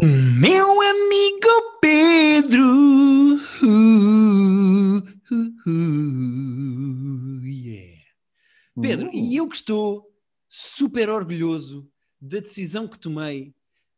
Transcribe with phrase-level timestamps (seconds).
[0.00, 2.64] O meu amigo Pedro.
[3.60, 4.98] Uh,
[5.32, 7.98] uh, uh, yeah.
[8.80, 10.08] Pedro, e eu que estou
[10.48, 11.90] super orgulhoso
[12.20, 13.52] da decisão que tomei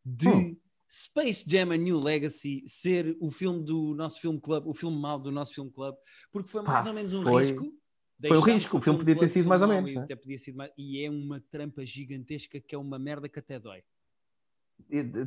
[0.04, 0.56] de Hum.
[0.90, 5.18] Space Jam A New Legacy ser o filme do nosso filme club, o filme mau
[5.18, 5.94] do nosso filme club,
[6.32, 7.60] porque foi mais Pá, ou menos um foi- risco.
[7.60, 7.74] foi um
[8.18, 10.06] Deixámos risco, o filme podia ter sido mais ou menos, né?
[10.54, 13.82] mais- e é uma trampa gigantesca que é uma merda que até dói.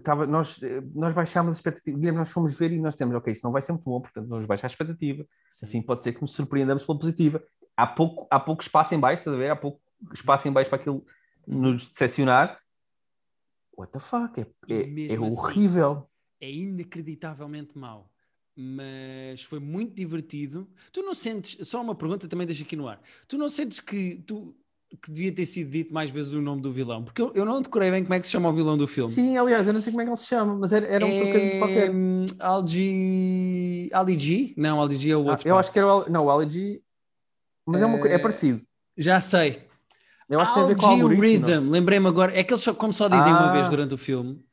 [0.03, 1.97] Tava, nós, eh, nós baixámos a expectativa.
[1.97, 4.27] Guilherme, nós fomos ver e nós temos, ok, isto não vai ser muito bom, portanto
[4.27, 5.25] vamos baixar a expectativa.
[5.61, 7.43] Assim pode ser que nos surpreendamos pela positiva.
[7.75, 9.49] Há pouco, há pouco espaço em baixo, estás a ver?
[9.51, 9.81] Há pouco
[10.13, 11.05] espaço em baixo para aquilo
[11.47, 12.59] nos decepcionar.
[13.77, 14.39] What the fuck?
[14.39, 16.09] É, é- é assim, horrível.
[16.39, 18.09] é inacreditavelmente mau.
[18.55, 20.69] Mas foi muito divertido.
[20.91, 23.01] Tu não sentes, só uma pergunta também deixa aqui no ar.
[23.27, 24.55] Tu não sentes que, tu,
[25.01, 27.03] que devia ter sido dito mais vezes o nome do vilão?
[27.03, 29.13] Porque eu, eu não decorei bem como é que se chama o vilão do filme.
[29.13, 31.15] Sim, aliás, eu não sei como é que ele se chama, mas era, era um
[31.17, 31.91] trocadilho qualquer.
[32.39, 33.89] Algi...
[33.93, 34.53] Ali G?
[34.57, 35.47] Não, Ali G é o Ah, outro.
[35.47, 35.59] eu pá.
[35.59, 36.81] acho que era o, Al- não, o LG,
[37.65, 38.61] mas é, uma, co- é Eh, parecido.
[38.97, 39.63] Já sei.
[40.29, 41.19] Eu acho que tem a ver com não?
[41.19, 41.69] Rhythm.
[41.69, 42.37] Lembrei-me agora.
[42.37, 43.51] É que eles só, como só dizem uma Ah.
[43.51, 44.43] vez durante o filme.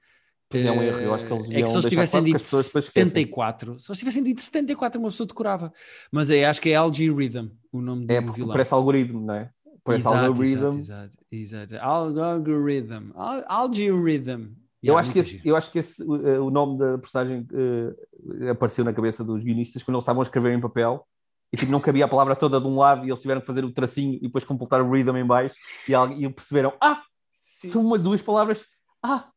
[0.49, 2.43] Pois é um erro, eu acho que eles É que se eles tivessem dito as
[2.43, 3.11] pessoas depois esquecem-se.
[3.13, 5.73] 74, se eles tivessem dito 74, uma pessoa decorava.
[6.11, 8.49] Mas é, acho que é Algae Rhythm o nome do É vilão.
[8.51, 9.51] parece algoritmo, não é?
[9.85, 10.79] Parece exato, algoritmo.
[10.79, 11.85] exato, exato, exato.
[11.85, 13.11] Algorithm.
[13.15, 14.53] Al- Algae Rhythm.
[14.83, 18.51] Eu, Yeah, acho que esse, eu acho que esse, uh, o nome da personagem uh,
[18.51, 21.07] apareceu na cabeça dos guionistas quando eles estavam a escrever em papel
[21.53, 23.65] e tipo, não cabia a palavra toda de um lado e eles tiveram que fazer
[23.65, 25.57] o tracinho e depois completar o rhythm em baixo
[25.87, 27.03] e, e perceberam, ah,
[27.41, 28.67] são uma, duas palavras,
[29.03, 29.30] ah,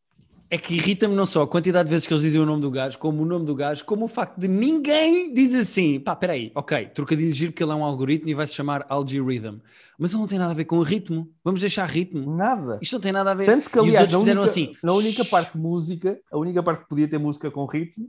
[0.53, 2.69] É que irrita-me não só a quantidade de vezes que eles dizem o nome do
[2.69, 6.51] gajo, como o nome do gajo, como o facto de ninguém diz assim, pá, peraí,
[6.53, 9.57] ok, trocadilho giro porque ele é um algoritmo e vai se chamar Algae Rhythm.
[9.97, 11.27] Mas ele não tem nada a ver com o ritmo.
[11.43, 12.35] Vamos deixar ritmo.
[12.37, 12.77] nada.
[12.83, 13.47] Isto não tem nada a ver.
[13.47, 14.75] Tanto que, e os aliás, outros na fizeram única, assim.
[14.83, 18.07] na única parte de música, a única parte que podia ter música com ritmo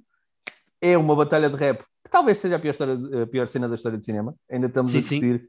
[0.82, 3.74] é uma batalha de rap, que talvez seja a pior, história, a pior cena da
[3.74, 4.34] história do cinema.
[4.50, 5.40] Ainda estamos Sim, a sim.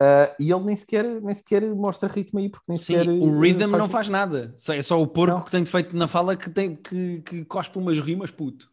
[0.00, 3.08] Ah, e ele nem sequer, nem sequer mostra ritmo aí, porque nem Sim, sequer.
[3.08, 4.52] o eh, rhythm não faz nada.
[4.70, 5.42] É só o porco Não.
[5.44, 8.68] que tem defeito na fala que, tem, que, que cospe umas rimas, puto.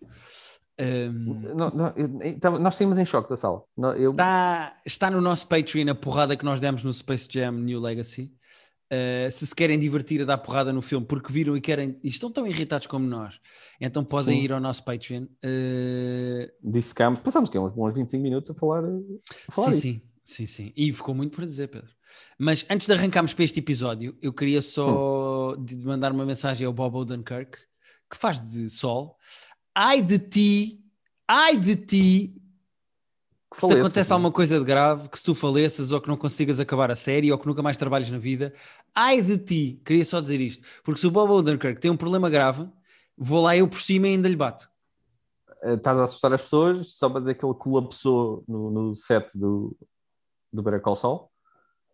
[0.79, 3.61] Ahm, Não, não, eu- eu- tava- nós saímos em choque da sala.
[3.97, 7.79] Eu, Está, está no nosso Patreon a porrada que nós demos no Space Jam New
[7.79, 8.31] Legacy.
[8.93, 12.09] Uh, se se querem divertir a dar porrada no filme porque viram e querem e
[12.09, 13.39] estão tão irritados como nós,
[13.79, 14.43] então podem Sim.
[14.43, 15.27] ir ao nosso Patreon.
[15.45, 18.99] Uh, disse cá, passámos que uns, uns 25 minutos a falar, eh,
[19.47, 19.81] a falar sim, disso.
[19.83, 20.73] sim, sim, sim.
[20.75, 21.89] E ficou muito para dizer, Pedro.
[22.37, 25.65] Mas antes de arrancarmos para este episódio, eu queria só Hum.
[25.83, 27.57] mandar uma mensagem ao Bob Odenkirk,
[28.09, 29.17] que faz de sol.
[29.73, 30.83] Ai de ti,
[31.27, 32.35] ai de ti,
[33.49, 34.13] Que se faleça, acontece sim.
[34.13, 37.31] alguma coisa de grave, que se tu faleças ou que não consigas acabar a série
[37.31, 38.53] ou que nunca mais trabalhes na vida,
[38.95, 42.29] ai de ti, queria só dizer isto, porque se o Bob Odenkirk tem um problema
[42.29, 42.67] grave,
[43.17, 44.69] vou lá eu por cima e ainda lhe bato.
[45.63, 49.37] Eh, Estás a assustar as pessoas, só para dizer que ele colapsou no, no set
[49.37, 49.75] do,
[50.51, 51.29] do Better Call Saul,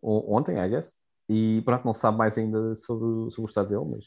[0.02, 0.96] on- ontem, I guess,
[1.30, 4.06] e pronto, não se sabe mais ainda sobre, sobre o estado dele, mas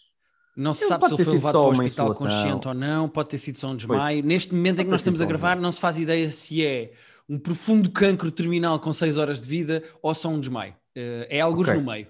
[0.56, 3.28] Não se Ele sabe se ele foi levado para o hospital consciente ou não, pode
[3.28, 4.22] ter sido só um desmaio.
[4.24, 6.92] Neste momento em que nós estamos a gravar, não se faz ideia se é
[7.28, 10.74] um profundo cancro terminal com 6 horas de vida ou só um desmaio.
[10.96, 11.80] Eh, é alguns Ok.
[11.80, 12.08] no meio.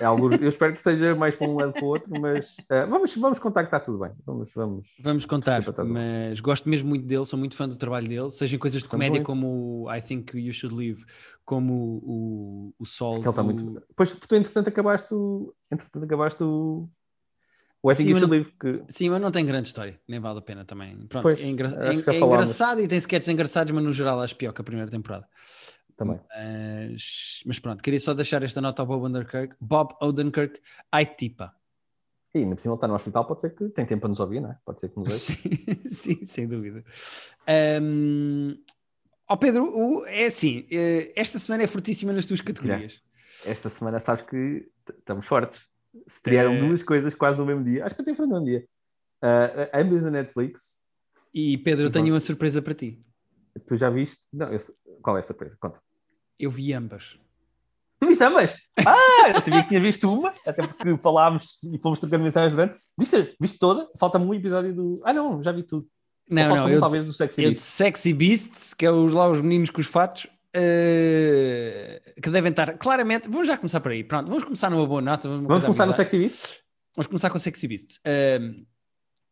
[0.00, 2.86] É algo, eu espero que seja mais para um lado para o outro, mas eh,
[2.86, 4.10] vamos, vamos contar que está tudo bem.
[4.26, 4.86] Vamos, vamos.
[5.00, 8.58] Vamos contar, mas gosto mesmo muito dele, sou muito fã do trabalho dele, seja em
[8.58, 9.26] coisas de comédia muito.
[9.26, 11.04] como o I Think You Should Live,
[11.44, 13.18] como o, o Sol.
[13.20, 13.82] Ele está do- muito.
[13.96, 15.54] Pois tu, entretanto, acabaste o.
[15.70, 16.88] Entretanto, acabaste o.
[17.80, 20.18] O I Think Sim, You Should Live, que Sim, mas não tem grande história, nem
[20.18, 20.96] vale a pena também.
[21.06, 24.34] Pronto, Pois, é, engra- é- é engraçado e tem sketches engraçados, mas no geral acho
[24.34, 25.28] pior que a primeira temporada.
[25.98, 26.20] Também.
[26.90, 29.56] Mas, mas pronto, queria só deixar esta nota ao Bob Odenkirk.
[29.60, 30.60] Bob Odenkirk,
[30.90, 31.54] ai tipa.
[32.34, 34.20] E ainda por cima ele está no hospital, pode ser que tem tempo para nos
[34.20, 34.58] ouvir, não é?
[34.64, 35.32] Pode ser que nos ouça.
[35.92, 36.84] Sim, sem dúvida.
[37.82, 38.56] Um,
[39.28, 43.02] ó Pedro, é assim, eh, esta semana é fortíssima nas tuas categorias.
[43.44, 45.60] Esta semana sabes que estamos fortes.
[46.06, 46.60] Se estrearam É.
[46.60, 47.84] duas coisas quase no mesmo dia.
[47.84, 48.68] Acho que até foi no mesmo dia.
[49.22, 50.78] Ah, ambas na Netflix.
[51.34, 53.02] E Pedro, eu tenho uma surpresa para ti.
[53.66, 54.22] Tu já viste?
[54.32, 54.58] Não, eu...
[55.02, 55.56] qual é a surpresa?
[55.58, 55.80] Conta.
[56.38, 57.18] Eu vi ambas.
[58.00, 58.54] Tu viste ambas?
[58.86, 62.80] Ah, eu sabia que tinha visto uma, até porque falámos e fomos trocando mensagens durante.
[62.96, 63.88] Viste, viste toda?
[63.98, 65.00] Falta-me um episódio do.
[65.04, 65.86] Ah, não, já vi tudo.
[66.30, 67.66] Não, falta não, um, eu, talvez do Sexy eu de Beast.
[67.66, 72.78] Sexy Beasts, que é os, lá os meninos com os fatos, eh, que devem estar
[72.78, 73.28] claramente.
[73.28, 74.04] Vamos já começar por aí.
[74.04, 75.28] Pronto, vamos começar numa boa nota.
[75.28, 75.92] Vamos começar no.
[75.92, 76.60] Sexy Beast?
[76.94, 78.00] Vamos começar com Sexy Beasts.
[78.04, 78.38] Eh,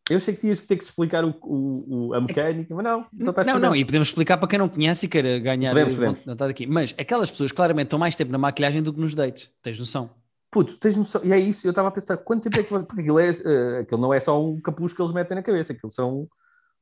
[0.09, 3.05] Eu achei que tinhas de ter que explicar o, o- o- a mecânica, mas não.
[3.13, 3.75] Então estás não, não, dentro.
[3.77, 6.25] e podemos explicar para quem não conhece e queira ganhar Podemos, eh, podemos.
[6.25, 6.65] vontade aqui.
[6.65, 9.49] Mas aquelas pessoas claramente estão mais tempo na maquilhagem do que nos dates.
[9.61, 10.09] Tens noção?
[10.49, 13.01] Puto, tens noção, e é isso, eu estava a pensar quanto tempo é que porque
[13.01, 15.91] aquilo, é, uh, aquilo não é só um capuz que eles metem na cabeça, aquilo
[15.91, 16.25] são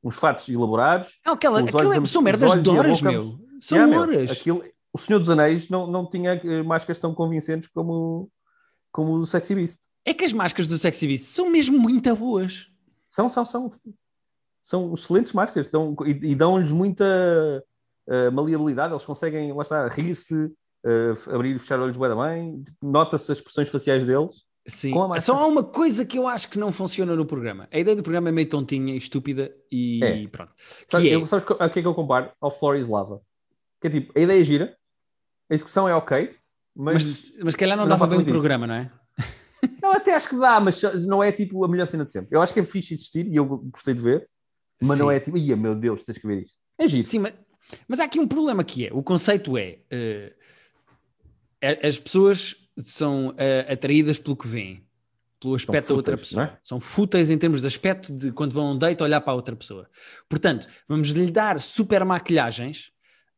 [0.04, 1.18] uns fatos elaborados.
[1.26, 3.40] Não, aquela, aquilo é, são merdas de horas, meu.
[3.60, 4.16] São yeah, horas.
[4.24, 4.62] Meu, aquilo,
[4.92, 8.30] o Senhor dos Anéis não, não tinha máscaras tão convincentes como,
[8.92, 9.80] como o Sexy Beast.
[10.04, 12.68] É que as máscaras do Sexy Beast são mesmo muito boas.
[13.16, 13.72] São, são, são.
[14.62, 17.64] São excelentes máscaras estão, e, e dão-lhes muita
[18.08, 18.92] uh, maleabilidade.
[18.92, 22.64] Eles conseguem, lá está, rir-se, uh, abrir e fechar olhos bem, bem.
[22.82, 24.44] Nota-se as expressões faciais deles.
[24.66, 27.68] Sim, só há uma coisa que eu acho que não funciona no programa.
[27.72, 30.26] A ideia do programa é meio tontinha e estúpida e é.
[30.26, 30.52] pronto.
[30.88, 31.14] Sabe, é...
[31.14, 32.32] eu, sabes a que é que eu comparo?
[32.40, 33.22] Ao Floor is Lava.
[33.80, 34.76] Que é tipo, a ideia é gira,
[35.48, 36.34] a execução é ok,
[36.74, 37.04] mas...
[37.04, 38.90] Mas, mas calhar não dá para ver um programa, não é?
[39.86, 42.36] Não, até acho que dá, mas não é tipo a melhor cena de sempre.
[42.36, 44.28] Eu acho que é fixe existir e eu gostei de ver,
[44.82, 45.02] mas Sim.
[45.04, 46.56] não é tipo, ia meu Deus, tens que ver isto.
[46.76, 47.06] É giro.
[47.06, 47.32] Sim, mas,
[47.86, 49.78] mas há aqui um problema que é, o conceito é,
[51.62, 54.84] uh, as pessoas são uh, atraídas pelo que veem,
[55.38, 56.46] pelo aspecto da outra pessoa.
[56.46, 56.58] É?
[56.64, 59.36] São fúteis em termos de aspecto de quando vão a um date olhar para a
[59.36, 59.88] outra pessoa.
[60.28, 62.90] Portanto, vamos lhe dar super maquilhagens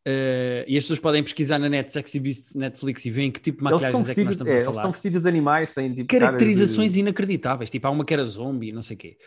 [0.08, 3.58] Uh, e as pessoas podem pesquisar na net Sexy Beast Netflix e veem que tipo
[3.58, 4.70] de maquilhagens é que nós estamos é, a falar.
[4.70, 7.00] Eles estão vestidos de animais, têm tipo, caracterizações de...
[7.00, 9.19] inacreditáveis, tipo há uma que era zombie, não sei o quê.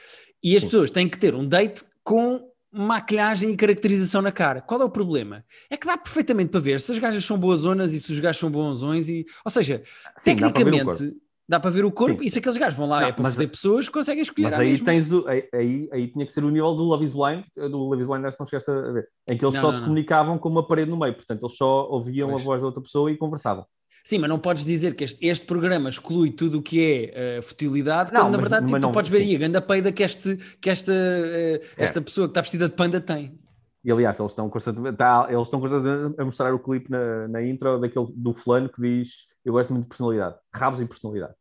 [0.44, 0.70] E as Sim.
[0.70, 4.60] pessoas têm que ter um date com maquilhagem e caracterização na cara.
[4.60, 5.46] Qual é o problema?
[5.70, 8.20] É que dá perfeitamente para ver se as gajas são boas zonas e se os
[8.20, 9.84] gajos são bonzões e, ou seja,
[10.18, 11.14] Sim, tecnicamente
[11.52, 12.28] Dá para ver o corpo Sim.
[12.28, 14.52] e se aqueles gajos vão lá não, é para fazer pessoas, conseguem escolher.
[14.52, 17.14] Mas aí tens o, aí, aí, aí, tinha que ser o nível do Love is
[17.14, 19.62] Blind, do Love is Blind acho que não chegaste a ver, em que eles não,
[19.62, 22.42] só não, se comunicavam com uma parede no meio, portanto eles só ouviam pois.
[22.42, 23.66] a voz da outra pessoa e conversavam.
[24.06, 27.44] Sim, mas não podes dizer que este, este programa exclui tudo o que é uh,
[27.44, 30.70] futilidade, quando na verdade tipo, tu podes ver aí a ganda peida que, este, que
[30.70, 33.38] esta, uh, esta pessoa que está vestida de panda tem.
[33.84, 37.44] E aliás, eles estão constantemente, tá, eles estão constantemente a mostrar o clipe na, na
[37.44, 41.34] intro daquele, do fulano que diz eu gosto muito de personalidade, rabos e personalidade.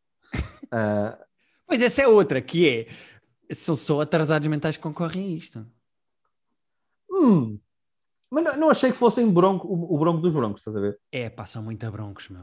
[0.67, 1.31] Uh...
[1.67, 5.67] Pois essa é outra, que é são só atrasados mentais que concorrem a isto.
[7.11, 7.59] Hum.
[8.31, 10.99] Mas não, não, achei que fossem bronco, o, o, bronco dos broncos, estás a ver?
[11.11, 12.43] É, passam muito a broncos, meu.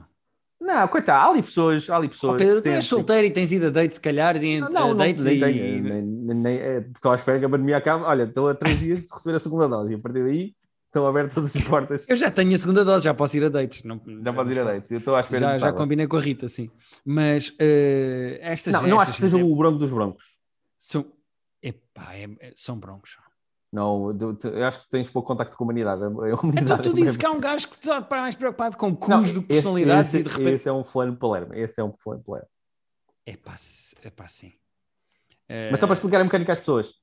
[0.60, 2.34] Não, coitado, há ali pessoas, há ali pessoas.
[2.34, 4.96] Oh, Pedro, tu és solteiro e tens ido a date, se calhar, e não, não,
[4.96, 5.82] dates nem, e...
[5.82, 8.04] nem, nem, nem, é, estou à espera que a pandemia acabe.
[8.04, 10.56] Olha, estou a três dias de receber a segunda dose e a partir daí
[10.88, 12.06] estão abertas todas as portas.
[12.08, 13.84] Eu já tenho a segunda dose, já posso ir a dates.
[13.84, 16.22] Não, já posso ir a dates, eu estou à espera Já, já combinei com a
[16.22, 16.70] Rita, sim.
[17.06, 18.74] Mas uh, estas.
[18.74, 20.26] Não, não acho que seja o bronco dos broncos.
[20.80, 21.06] São,
[21.62, 23.18] epá, é, é, são broncos.
[23.72, 26.02] Não, eu acho que tens pouco contacto com a humanidade.
[26.02, 29.34] A humanidade então tu dizes que há um gajo que está mais preocupado com cus
[29.34, 30.56] do que personalidades esse, e de repente.
[30.56, 31.54] Esse é um fulano Palermo.
[31.54, 32.50] Esse é um fulano Palermo.
[33.26, 33.56] É pá,
[34.04, 34.54] é pá, sim.
[35.70, 36.94] Mas só para explicar a mecânica às pessoas.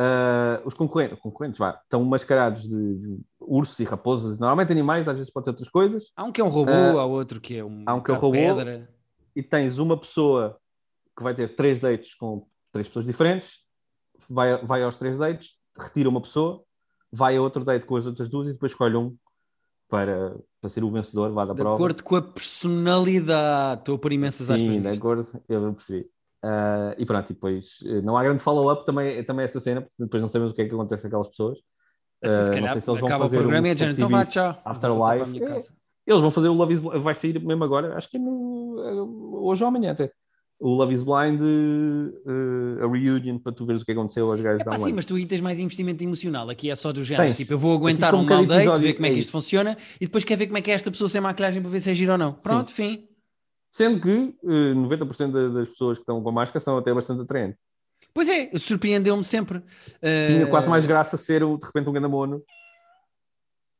[0.00, 5.16] Uh, os concorrentes, concorrentes vá, estão mascarados de, de, ursos e raposas, normalmente animais, às
[5.16, 6.12] vezes pode ser outras coisas.
[6.14, 8.12] Há um que é um robô, uh, há outro que é um, há um que
[8.12, 8.88] é um robô, pedra.
[9.34, 10.56] E tens uma pessoa
[11.16, 13.58] que vai ter três dates com três pessoas diferentes,
[14.28, 16.62] vai, vai aos três dates, retira uma pessoa,
[17.10, 19.16] vai a outro date com as outras duas e depois escolhe um
[19.88, 21.76] para, para ser o vencedor, vá da de prova.
[21.76, 26.08] De acordo com a personalidade, estou a pôr imensas Sim, de acordo, eu percebi.
[26.44, 29.94] Uh, e pronto, e depois eh, não há grande follow-up também, também essa cena, porque
[29.98, 31.58] depois não sabemos o que é que acontece com aquelas pessoas.
[32.24, 34.24] Uh, se calhar, não sei se eles vão fazer o programa um e então vá,
[34.24, 34.60] tchau.
[34.64, 35.42] Afterlife.
[35.42, 35.56] É,
[36.08, 38.76] eles vão fazer o Love is Blind, vai sair mesmo agora, acho que é no,
[38.78, 40.10] eh, hoje ou amanhã até.
[40.60, 44.62] O Love is Blind, uh, a reunion, para tu veres o que aconteceu aos gajos
[44.62, 46.50] é, da Sim, mas tu aí tens mais investimento emocional.
[46.50, 47.28] Aqui é só do género.
[47.28, 47.36] Tens.
[47.36, 50.06] Tipo, eu vou aguentar um mau date, ver como é, é que isto funciona e
[50.06, 51.94] depois quer ver como é que é esta pessoa sem maquilhagem para ver se é
[51.94, 52.32] giro ou não.
[52.32, 52.74] Pronto, sim.
[52.74, 53.08] fim.
[53.70, 57.58] Sendo que uh, 90% das pessoas que estão com máscara são até bastante atraentes.
[58.14, 59.58] Pois é, surpreendeu-me sempre.
[59.58, 60.26] Uh...
[60.26, 62.42] Tinha quase mais graça ser de repente um gandamono.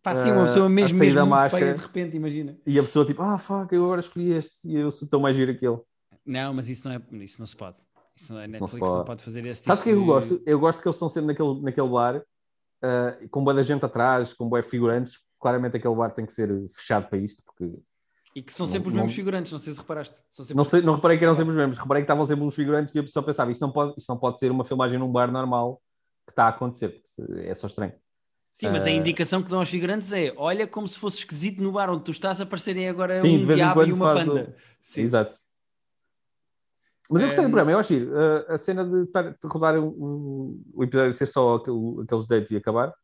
[0.02, 2.56] Pá, sim, uma pessoa mesmo, mesmo da máscara, feia de repente, imagina.
[2.64, 5.36] E a pessoa tipo, ah, fuck, eu agora escolhi este e eu sou tão mais
[5.36, 5.78] giro aquele.
[6.24, 7.78] Não, mas isso não, é, isso não se pode.
[8.14, 9.06] Isso não, a Netflix não, pode.
[9.06, 10.42] pode fazer esse tipo Sabes o que eu gosto?
[10.46, 14.32] Eu gosto que eles estão sempre naquele, naquele bar uh, com boa da gente atrás,
[14.32, 15.18] com boa figurantes.
[15.40, 17.78] Claramente aquele bar tem que ser fechado para isto, porque
[18.38, 19.16] e que são sempre não, os mesmos não...
[19.16, 20.22] figurantes, não sei se reparaste.
[20.54, 22.94] não, sei, não reparei que eram sempre os mesmos, reparei que estavam sempre os figurantes
[22.94, 25.30] e a pessoa pensava, isto não pode, isto não pode ser uma filmagem num bar
[25.32, 25.82] normal
[26.24, 27.92] que está a acontecer, porque é só estranho.
[28.52, 31.60] Sim, mas a ah, indicação que dão aos figurantes é olha como se fosse esquisito
[31.60, 34.44] no bar onde tu estás aparecerem agora Sim, um diabo e uma panda.
[34.44, 34.54] Do...
[34.80, 35.02] Sim.
[35.02, 35.36] Exato.
[37.10, 39.76] Mas eu gostei do programa, eu acho que uh, a cena de, tar, de rodar
[39.78, 42.94] um, o episódio ser só aquele, aqueles dates e acabar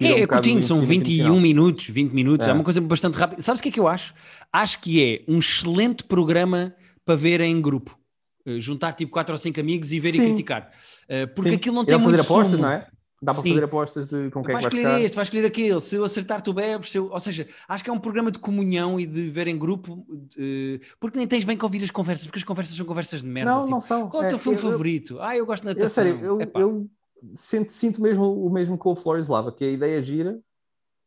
[0.00, 2.50] é, um é curtinho, são 21 minutos, 20 minutos, é.
[2.50, 2.52] é.
[2.52, 3.42] uma coisa bastante rápida.
[3.42, 4.14] Sabes o que é que eu acho?
[4.52, 6.74] Acho que é um excelente programa
[7.04, 7.98] para ver em grupo.
[8.46, 10.22] Uh, juntar tipo 4 ou 5 amigos e ver Sim.
[10.22, 10.70] e criticar.
[11.04, 11.56] Uh, porque Sim.
[11.56, 12.62] aquilo não tem muito fazer apostas, sumo.
[12.62, 12.86] não é?
[13.22, 13.48] Dá para Sim.
[13.50, 15.00] fazer apostas de com quem é Vai escolher ficar.
[15.00, 15.80] este, vai escolher aquele.
[15.80, 16.90] Se eu acertar, tu bebes.
[16.90, 17.08] Se eu...
[17.10, 20.06] Ou seja, acho que é um programa de comunhão e de ver em grupo,
[20.38, 23.26] eh, porque nem tens bem que ouvir as conversas, porque as conversas são conversas de
[23.26, 23.50] merda.
[23.50, 24.10] Não, tipo, não são.
[24.10, 25.16] Qual é o teu É, filme eu- eu- favorito?
[25.22, 26.04] Ah, eu gosto de Eu, natação.
[26.04, 26.86] sério, eu, Epá, eu
[27.34, 30.40] sinto, sinto mesmo o mesmo com o Flores Lava, que a ideia é gira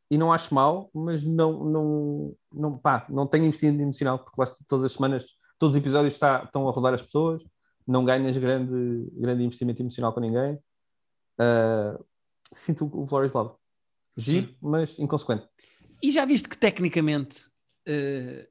[0.09, 4.47] e não acho mal, mas não, não, não, pá, não tenho investimento emocional, porque lá
[4.67, 5.25] todas as semanas,
[5.59, 7.43] todos os episódios está- estão a rodar as pessoas,
[7.85, 10.57] não ganhas grande, grande investimento emocional com ninguém.
[11.37, 11.99] Ah,
[12.51, 13.55] sinto o Flores Lava.
[14.15, 15.47] Giro, mas inconsequente.
[16.01, 17.49] E já viste que tecnicamente
[17.85, 18.47] eh,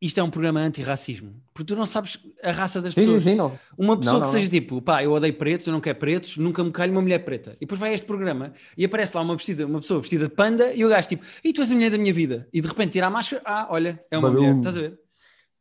[0.00, 1.42] isto é um programa anti-racismo?
[1.52, 3.22] Porque tu não sabes a raça das Sim, sim, pessoas.
[3.24, 3.52] sim, não.
[3.78, 4.32] Uma pessoa não, que não.
[4.32, 7.18] seja tipo, pá, eu odeio pretos, eu não quero pretos, nunca me calho uma mulher
[7.24, 7.56] preta.
[7.56, 10.34] E depois vai a este programa e aparece lá uma, vestida, uma pessoa vestida de
[10.34, 12.48] panda e o gajo tipo, e tu és a mulher da minha vida.
[12.52, 14.40] E de repente tira a máscara, ah, olha, é uma Badum.
[14.42, 14.98] mulher, estás a ver?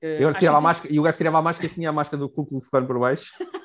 [0.01, 1.93] Eh, Eu tirava a assim- máscara, e o gajo tirava a máscara e tinha a
[1.93, 3.33] máscara do Klux Klan por baixo.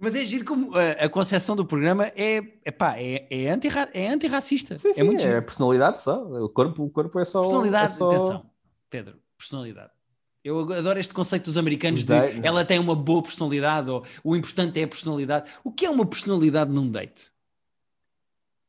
[0.00, 3.68] Mas é giro como a, a concepção do programa é, é pá, é, é, anti
[3.92, 4.78] é antirracista.
[4.78, 5.38] Sim, sim, é muito é giro.
[5.38, 6.22] a personalidade só.
[6.24, 7.40] O corpo, o corpo é só.
[7.40, 8.06] Personalidade, é só...
[8.08, 8.46] atenção,
[8.90, 9.92] Pedro, personalidade.
[10.42, 14.34] Eu adoro este conceito dos americanos Os de ela tem uma boa personalidade ou o
[14.36, 15.50] importante é a personalidade.
[15.62, 17.30] O que é uma personalidade num date?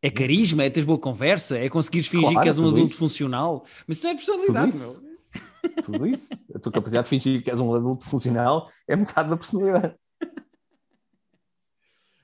[0.02, 2.98] É carisma, é teres boa conversa, é conseguires fingir Claro, que és um adulto isso.
[2.98, 3.66] funcional.
[3.86, 4.92] Mas isso não é personalidade, Tudo meu.
[4.92, 5.84] isso.
[5.84, 6.30] Tudo isso.
[6.56, 9.96] A tua capacidade de fingir que és um adulto funcional é metade da personalidade.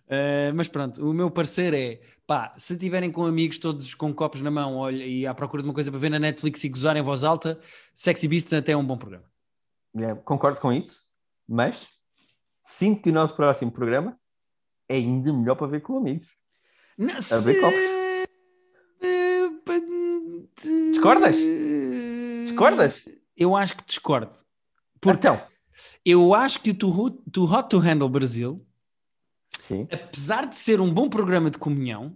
[0.05, 4.39] Uh, mas pronto, o meu parecer é pá, se tiverem com amigos todos com copos
[4.39, 6.95] na mão olha, e à procura de uma coisa para ver na Netflix e gozar
[6.95, 7.59] em voz alta,
[7.93, 9.25] Sexy Beasts até é um bom programa.
[9.97, 11.07] É, concordo com isso,
[11.47, 11.87] mas
[12.61, 14.19] sinto que o nosso próximo programa
[14.87, 16.27] é ainda melhor para ver com amigos.
[16.97, 17.95] Não, A ver copos.
[20.91, 21.35] Discordas?
[22.43, 23.05] Discordas?
[23.35, 24.35] Eu acho que discordo.
[25.01, 25.41] Porque Então,
[26.05, 28.65] eu acho que o Too Hot to Handle Brasil,
[29.59, 29.87] sim.
[29.91, 32.15] apesar de ser um bom programa de comunhão,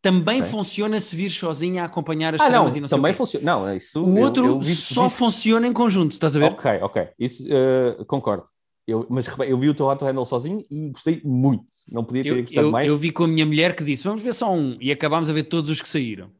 [0.00, 0.50] também Ok.
[0.52, 3.44] funciona se vir sozinho a acompanhar as Ah, não, tramas e não também funciona.
[3.44, 4.02] Não, é isso.
[4.04, 6.52] O eu- outro eu vi- só vi- funciona em conjunto, estás a ver?
[6.52, 7.08] Ok, ok.
[7.18, 8.44] Isso, eh, concordo.
[8.86, 11.66] Eu, mas eu vi o teu Hot to Handle sozinho e gostei muito.
[11.90, 12.88] Não podia ter Eu, gostado eu- mais.
[12.88, 15.32] eu vi com a minha mulher que disse: vamos ver só um, e acabámos a
[15.32, 16.30] ver todos os que saíram.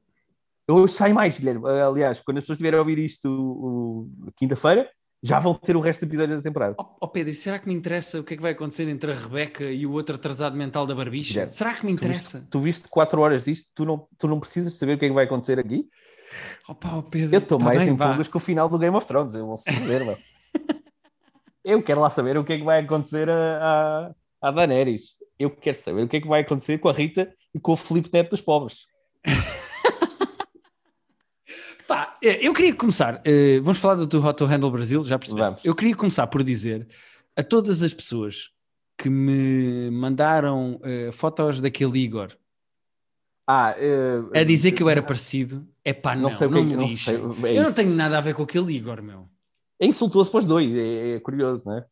[0.67, 1.67] Eu sai mais, Guilherme.
[1.69, 4.88] Aliás, quando as pessoas estiverem a ouvir isto quinta-feira,
[5.22, 6.75] já vão ter o resto do episódio da temporada.
[6.78, 9.14] Ó oh, Pedro, será que me interessa o que é que vai acontecer entre a
[9.14, 11.50] Rebeca e o outro atrasado mental da barbicha?
[11.50, 12.38] Será que me Tu interessa?
[12.38, 15.08] viste, tu viste 4 horas disto, tu não, tu não precisas saber o que é
[15.08, 15.88] que vai acontecer aqui.
[16.68, 19.06] Opa, ó Pedro, Eu estou tá mais em pulgas que o final do Game of
[19.06, 19.34] Thrones.
[19.34, 20.18] Eu vou saber, mano.
[21.64, 25.16] Eu quero lá saber o que é que vai acontecer a, a, a Daenerys.
[25.38, 27.76] Eu quero saber o que é que vai acontecer com a Rita e com o
[27.76, 28.87] Filipe Neto dos pobres.
[31.88, 35.18] Pá, eh, eu queria começar, eh, vamos falar do Too Hot to Handle Brasil, já
[35.18, 35.40] percebi.
[35.40, 35.64] Vamos.
[35.64, 36.87] Eu queria começar por dizer
[37.35, 38.50] a todas as pessoas
[38.97, 42.37] que me mandaram eh, fotos daquele Igor
[43.47, 46.57] Ah, eh, a dizer que eu era parecido, é pá, não, Não sei o que
[46.57, 49.00] não é que- não sei, é eu não tenho nada a ver com aquele Igor,
[49.02, 49.26] meu.
[49.80, 51.87] É insultuoso para os dois, é, é curioso, não é?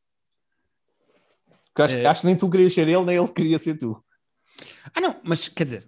[1.68, 2.04] Porque acho, É.
[2.04, 4.02] acho que nem tu querias ser ele, nem ele queria ser tu.
[4.94, 5.86] Ah, não, mas quer dizer,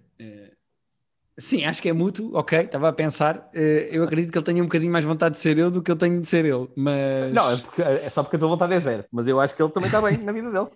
[1.39, 3.49] sim, acho que é mútuo, ok, estava a pensar.
[3.53, 5.89] eh, eu acredito que ele tenha um bocadinho mais vontade de ser eu do que
[5.91, 7.33] eu tenho de ser ele, mas.
[7.33, 9.61] Não, é, porque- é só porque a tua vontade é zero, mas eu acho que
[9.61, 10.67] ele também está bem na vida dele.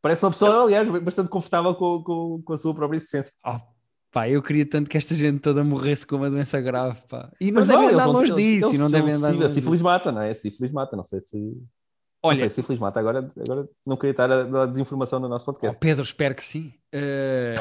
[0.00, 3.32] Parece uma pessoa, aliás, bastante confortável com, com, com a sua própria existência.
[3.44, 3.58] Oh,
[4.12, 7.30] pá, eu queria tanto que esta gente toda morresse com uma doença grave, pá.
[7.40, 10.32] E não Mas devem eles andar longe disso, não devem andar sífilis mata, não é?
[10.34, 11.56] Sífilis mata, não sei se.
[12.22, 12.98] Não Olha, sei, sífilis mata.
[12.98, 15.78] Agora, agora não queria estar a dar desinformação no nosso oh, podcast.
[15.78, 16.72] Pedro, espero que sim.
[16.92, 17.54] Eh,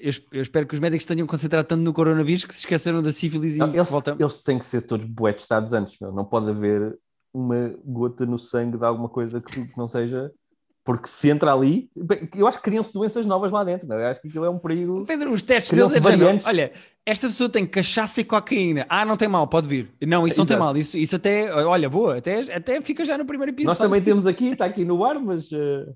[0.00, 3.10] eu, eu espero que os médicos tenham concentrado tanto no coronavírus que se esqueceram da
[3.10, 4.16] sífilis e Não, eles, voltam.
[4.18, 6.12] eles têm que ser todos bué testados antes, meu.
[6.12, 6.98] Não pode haver
[7.32, 10.30] uma gota no sangue de alguma coisa que, que não seja.
[10.86, 11.90] Porque se entra ali,
[12.36, 14.04] eu acho que criam-se doenças novas lá dentro, não é?
[14.04, 15.04] Eu acho que aquilo é um perigo.
[15.04, 16.46] Pedro, os testes deles é variantes.
[16.46, 16.72] Olha,
[17.04, 18.86] esta pessoa tem cachaça e cocaína.
[18.88, 19.92] Ah, não tem mal, pode vir.
[20.00, 20.64] Não, isso não tem Exato.
[20.64, 20.76] mal.
[20.76, 23.78] Isso, isso até, olha, boa, até, até fica já no primeiro episódio.
[23.80, 25.86] Nós também temos aqui, está aqui no ar, mas eh,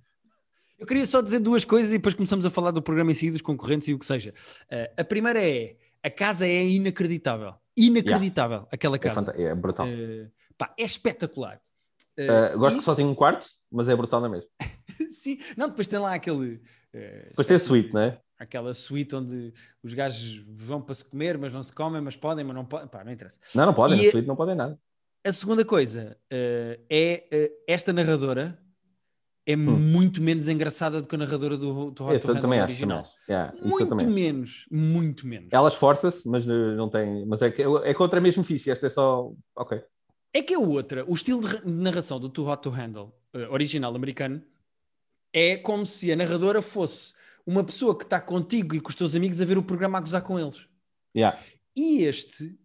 [0.77, 3.31] Eu queria só dizer duas coisas e depois começamos a falar do programa em si,
[3.31, 4.35] dos concorrentes e o que seja.
[4.69, 7.55] Eh, a primeira é, a casa é inacreditável.
[7.77, 9.15] Inacreditável, aquela é, casa.
[9.15, 9.87] fanta- é brutal.
[9.87, 10.27] Eh,
[10.59, 11.61] pá, é espetacular.
[12.17, 14.49] Eh, gosto e- que só tem um quarto, mas é brutal na mesma.
[15.11, 16.61] Sim, não, depois tem lá aquele...
[16.93, 18.21] eh, Depois tem a suíte, não é?
[18.39, 19.53] Aquela suíte onde
[19.83, 22.89] os gajos vão para se comer, mas não se comem, mas podem, mas não podem.
[22.89, 23.37] Pá, não interessa.
[23.55, 24.79] Não, não podem, E é- suíte não podem nada.
[25.23, 28.59] A segunda coisa eh, é eh, esta narradora
[29.47, 32.31] é muito menos engraçada do que a narradora do, do Hot Hum.
[32.33, 33.01] Eu também original.
[33.01, 33.13] acho.
[33.29, 35.49] Yeah, Muito também menos, muito menos.
[35.53, 37.27] Ela esforça-se, mas não tem.
[37.27, 38.71] Mas é que, é que a outra é mesmo fixe.
[38.71, 39.31] Esta é só.
[39.57, 39.83] Ok.
[40.33, 43.13] É que a outra, o estilo de ra- de narração do Too Hot to Handle,
[43.35, 44.41] eh, original americano,
[45.33, 47.13] é como se a narradora fosse
[47.47, 50.01] uma pessoa que está contigo e com os teus amigos a ver o programa a
[50.01, 50.67] gozar com eles.
[51.17, 51.39] Yeah.
[51.77, 52.57] E este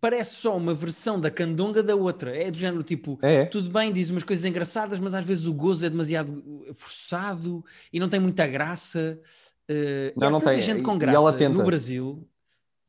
[0.00, 2.34] parece só uma versão da candonga da outra.
[2.36, 3.44] É do género tipo, É, é.
[3.46, 6.42] tudo bem, diz umas coisas engraçadas, mas às vezes o gozo é demasiado
[6.74, 9.20] forçado e não tem muita graça.
[9.68, 10.60] E Não, há não tem.
[10.60, 12.26] gente com E graça no Brasil.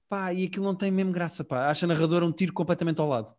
[0.07, 1.69] Pá, e aquilo não tem mesmo graça, pá.
[1.69, 3.33] Acha a narradora um tiro completamente ao lado.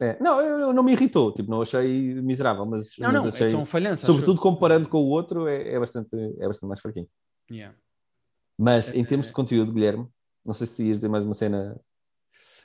[0.00, 0.16] É.
[0.18, 3.46] Não, eu, eu não me irritou, tipo, não achei miserável, mas, Não, mas não, achei,
[3.46, 4.06] é só um falhança.
[4.06, 7.06] acho sobretudo comparando com o outro, é, é bastante, é bastante mais fraquinho.
[7.50, 7.76] Yeah.
[8.58, 9.28] Mas em termos é.
[9.28, 10.08] de conteúdo, Guilherme,
[10.44, 11.78] não sei se ias dizer mais uma cena.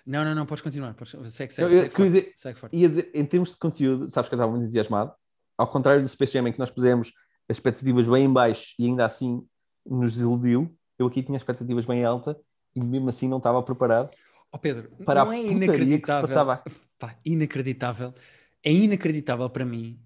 [0.06, 0.94] Não, não, não, podes continuar.
[0.94, 1.12] Podes...
[1.34, 2.78] Segue, segue, eu- segue, dizer, forte, segue forte.
[2.78, 5.14] ia dizer, em termos de conteúdo, sabes que eu estava muito entusiasmado.
[5.58, 7.12] Ao contrário do Space Jam, em que nós pusemos
[7.50, 9.46] as expectativas bem em baixo e ainda assim
[9.86, 12.38] nos desiludiu, eu aqui tinha expectativas bem alta
[12.74, 14.10] e mesmo assim não estava preparado
[14.56, 16.22] Ó Pedro, para não a é putaria que se inacreditável.
[16.22, 16.64] passava.
[17.00, 18.14] Pá, inacreditável.
[18.64, 20.00] É inacreditável para mim.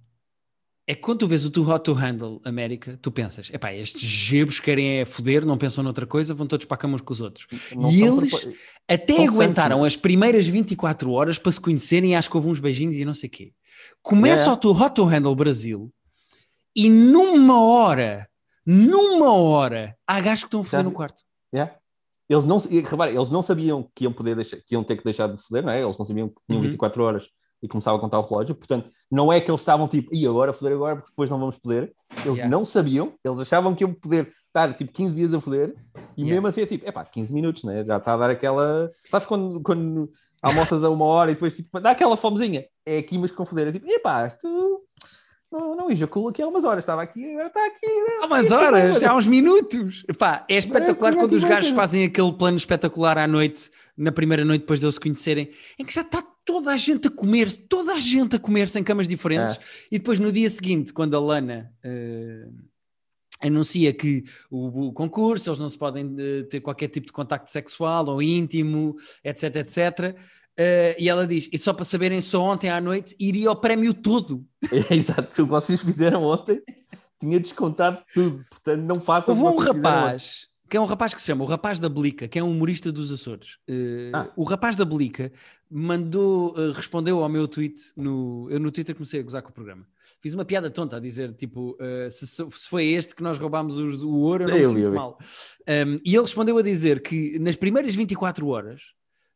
[0.87, 4.01] É que quando tu vês o Too Hot to Handle América, tu pensas, epá, estes
[4.01, 7.13] gebos querem é foder, não pensam noutra coisa, vão todos para a cama uns com
[7.13, 7.45] os outros.
[7.75, 8.47] Não E eles-
[8.87, 13.05] Até aguentaram as primeiras 24 horas para se conhecerem, acho que houve uns beijinhos e
[13.05, 13.53] não sei o quê.
[14.01, 14.53] Começa Yeah.
[14.53, 15.93] o Too Hot to Handle Brasil
[16.75, 18.27] e numa hora,
[18.65, 21.23] numa hora, há gajos que estão a foder Já no quarto.
[21.53, 21.75] Yeah.
[22.29, 25.27] Eles não, repara, eles não sabiam que iam poder deixar, que iam ter que deixar
[25.27, 25.81] de foder, não é?
[25.81, 26.67] Eles não sabiam que tinham Uhum.
[26.67, 27.29] 24 horas
[27.61, 30.53] e começava a contar o relógio, portanto, não é que eles estavam tipo, e agora
[30.53, 31.93] foder agora, porque depois não vamos poder.
[32.23, 32.47] Eles Yeah.
[32.47, 35.75] não sabiam, eles achavam que iam poder estar tipo 15 dias a foder,
[36.15, 36.35] e Yeah.
[36.35, 37.83] mesmo assim é tipo, é pá, 15 minutos, né?
[37.83, 38.89] Já está a dar aquela.
[39.05, 40.09] Sabes quando, quando
[40.41, 42.65] almoças a uma hora e depois tipo, dá aquela fomezinha?
[42.85, 43.67] É aqui, mas com foder.
[43.67, 44.47] É tipo, epá, isto
[45.51, 47.87] não, não ejaculo aqui há umas horas, estava aqui, agora está aqui.
[48.21, 50.05] Há umas horas, há uns minutos.
[50.17, 54.61] Pá, é espetacular quando os gajos fazem aquele plano espetacular à noite, na primeira noite
[54.61, 57.99] depois deles se conhecerem, em que já está toda a gente a comer-se, toda a
[57.99, 59.59] gente a comer-se em camas diferentes, É.
[59.91, 62.47] e depois no dia seguinte, quando a Lana eh,
[63.41, 67.51] anuncia que o, o concurso, eles não se podem eh, ter qualquer tipo de contacto
[67.51, 70.15] sexual ou íntimo, etc, etc.
[70.59, 73.93] eh, e ela diz, e só para saberem, só ontem à noite iria ao prémio
[73.93, 74.45] todo.
[74.91, 76.61] É, exato, o que vocês fizeram ontem
[77.19, 81.27] tinha descontado tudo, portanto não façam Houve um rapaz, que é um rapaz que se
[81.27, 83.57] chama o Rapaz da Blica, que é um humorista dos Açores.
[83.67, 84.29] Eh, Ah.
[84.35, 85.31] O Rapaz da Blica
[85.69, 89.53] mandou, eh, respondeu ao meu tweet, no, eu no Twitter comecei a gozar com o
[89.53, 89.85] programa.
[90.21, 93.77] Fiz uma piada tonta a dizer, tipo, eh, se, se foi este que nós roubámos
[93.79, 94.95] o, o ouro, eu não me Eu vi, sinto eu vi.
[94.97, 95.17] mal.
[95.67, 98.81] Um, e ele respondeu a dizer que nas primeiras 24 horas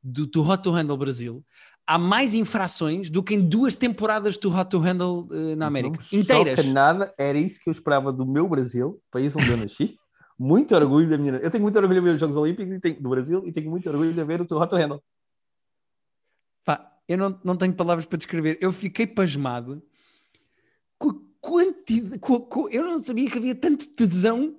[0.03, 1.43] do To Hot to Handle Brasil,
[1.87, 5.97] há mais infrações do que em duas temporadas do Hot to Handle eh, na América.
[6.11, 6.65] Não Inteiras.
[6.65, 9.97] nada, era isso que eu esperava do meu Brasil, país onde eu nasci.
[10.37, 11.35] Muito orgulho da minha.
[11.35, 13.87] Eu tenho muito orgulho a ver os Jogos Olímpicos tenho- do Brasil e tenho muito
[13.87, 15.01] orgulho a ver o teu Hot to Handle.
[16.65, 18.57] Pá, eu não, não tenho palavras para descrever.
[18.59, 19.81] Eu fiquei pasmado
[20.97, 22.19] com a quantidade.
[22.19, 24.57] com- com- eu não sabia que havia tanto tesão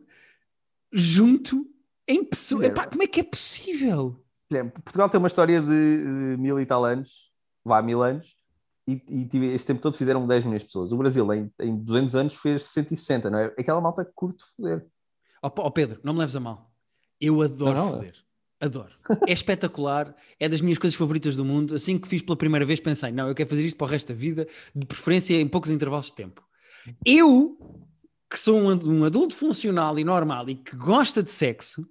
[0.92, 1.66] junto
[2.07, 2.62] em pessoas.
[2.62, 2.66] É.
[2.68, 4.24] Epá, como é que é possível?
[4.62, 7.31] Portugal tem uma história de, de mil e tal anos,
[7.64, 8.37] vá mil anos,
[8.87, 10.93] e, e este tempo todo fizeram 10 milhões de pessoas.
[10.93, 13.47] O Brasil, em, em 200 anos, fez 160, não é?
[13.59, 14.87] Aquela malta que curte foder.
[15.43, 16.71] Ó ó, Pedro, não me leves a mal.
[17.21, 17.93] Eu adoro Não, não.
[17.95, 18.14] foder.
[18.61, 18.93] Adoro.
[19.27, 21.75] É espetacular, é das minhas coisas favoritas do mundo.
[21.75, 24.09] Assim que fiz pela primeira vez, pensei: não, eu quero fazer isto para o resto
[24.09, 26.43] da vida, de preferência em poucos intervalos de tempo.
[27.05, 27.59] Eu,
[28.31, 31.87] que sou um, um adulto funcional e normal e que gosta de sexo,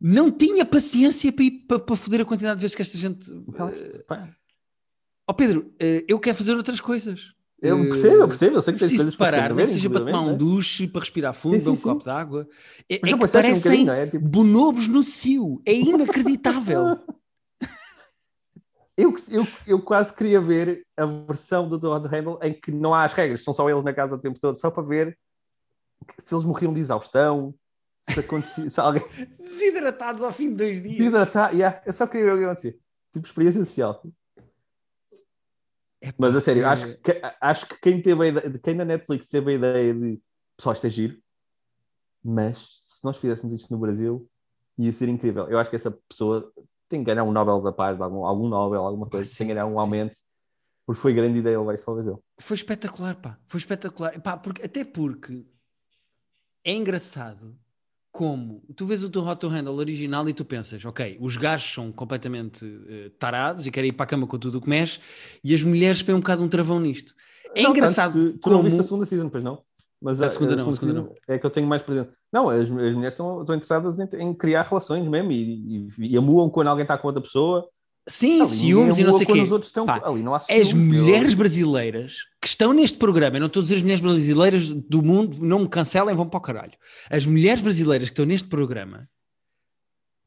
[0.00, 3.30] não tinha paciência para, ir, para, para foder a quantidade de vezes que esta gente.
[4.06, 4.28] Pá,
[5.28, 7.34] Ó Pedro, eh, eu quero fazer outras coisas.
[7.60, 10.00] Eu Eh, percebo, eu percebo, eu sei que tens coisas parar, para nem seja para
[10.00, 12.04] tomar um inclusivamente, duche, para respirar fundo, Sim, beber um sim, copo sim.
[12.04, 12.48] de água.
[12.88, 14.06] É, é que assim um parecem não é?
[14.06, 15.60] Tipo, bonobos no cio.
[15.64, 16.98] É inacreditável.
[18.96, 23.04] eu, eu, eu quase queria ver a versão do Todd Handle em que não há
[23.04, 25.18] as regras, são só eles na casa o tempo todo, só para ver
[26.18, 27.54] se eles morriam de exaustão,
[28.08, 29.02] se acontecia, se alguém
[29.38, 30.98] Desidratados ao fim de dois dias.
[30.98, 32.78] desidratar, yeah, eu só queria ver o que acontecia.
[33.12, 34.02] Tipo, experiência social.
[36.00, 39.28] É Mas a sério, acho que, acho que quem, teve a ideia, quem na Netflix
[39.28, 40.20] teve a ideia de
[40.56, 41.18] pessoal, isto é giro,
[42.22, 44.28] mas se nós fizéssemos isto no Brasil,
[44.78, 45.48] ia ser incrível.
[45.48, 46.52] Eu acho que essa pessoa
[46.88, 49.54] tem que ganhar um Nobel da Paz, algum, algum Nobel, alguma coisa, sim, tem que
[49.54, 49.80] ganhar um sim.
[49.80, 50.18] aumento,
[50.84, 52.22] porque foi grande ideia levar isso ao Brasil.
[52.38, 53.38] Foi espetacular, pá.
[53.48, 54.20] Foi espetacular.
[54.20, 55.46] Pá, porque, até porque
[56.62, 57.58] é engraçado
[58.16, 61.92] como tu vês o teu Hot Handle original e tu pensas, ok, os gajos são
[61.92, 64.98] completamente eh, tarados e querem ir para a cama com tudo o que mexe
[65.44, 67.14] e as mulheres põem um bocado um travão nisto.
[67.54, 68.56] É Não, engraçado tanto que Tu como...
[68.56, 69.62] não viste a segunda season, pois não?
[70.00, 72.10] Mas A segunda não, a segunda season é que eu tenho mais presente.
[72.32, 76.16] Não, as, as mulheres estão, estão interessadas em, em criar relações mesmo e, e, e
[76.16, 77.68] amuam quando alguém está com outra pessoa
[78.08, 79.32] Sim, Ali ciúmes e ninguém não sei o quê.
[79.32, 82.72] quando os outros estão- Pá, ali não há As ciúmes, mulheres eu- brasileiras que estão
[82.72, 86.14] neste programa, eu não estou a dizer as mulheres brasileiras do mundo, não me cancelem,
[86.14, 86.72] vão para o caralho.
[87.10, 89.08] As mulheres brasileiras que estão neste programa,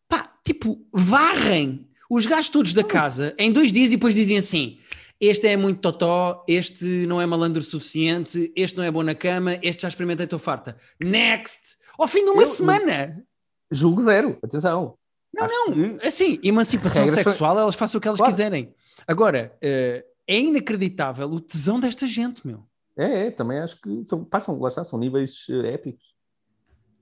[0.09, 4.77] pá, tipo, varrem os gajos todos da casa em dois dias e depois dizem assim:
[5.19, 9.15] este é muito totó, este não é malandro o suficiente, este não é bom na
[9.15, 10.75] cama, este já experimentei, estou farta.
[11.01, 11.77] Next!
[11.97, 13.23] Ao fim de uma Eu- semana!
[13.71, 14.95] Julgo zero, atenção.
[15.33, 18.31] Não, não, assim, emancipação sexual, elas façam o que elas Claro.
[18.33, 18.73] quiserem.
[19.07, 22.63] Agora, eh, é inacreditável o tesão desta gente, meu.
[22.97, 26.03] É, é, também acho que são, passam, lá está, são níveis eh, épicos.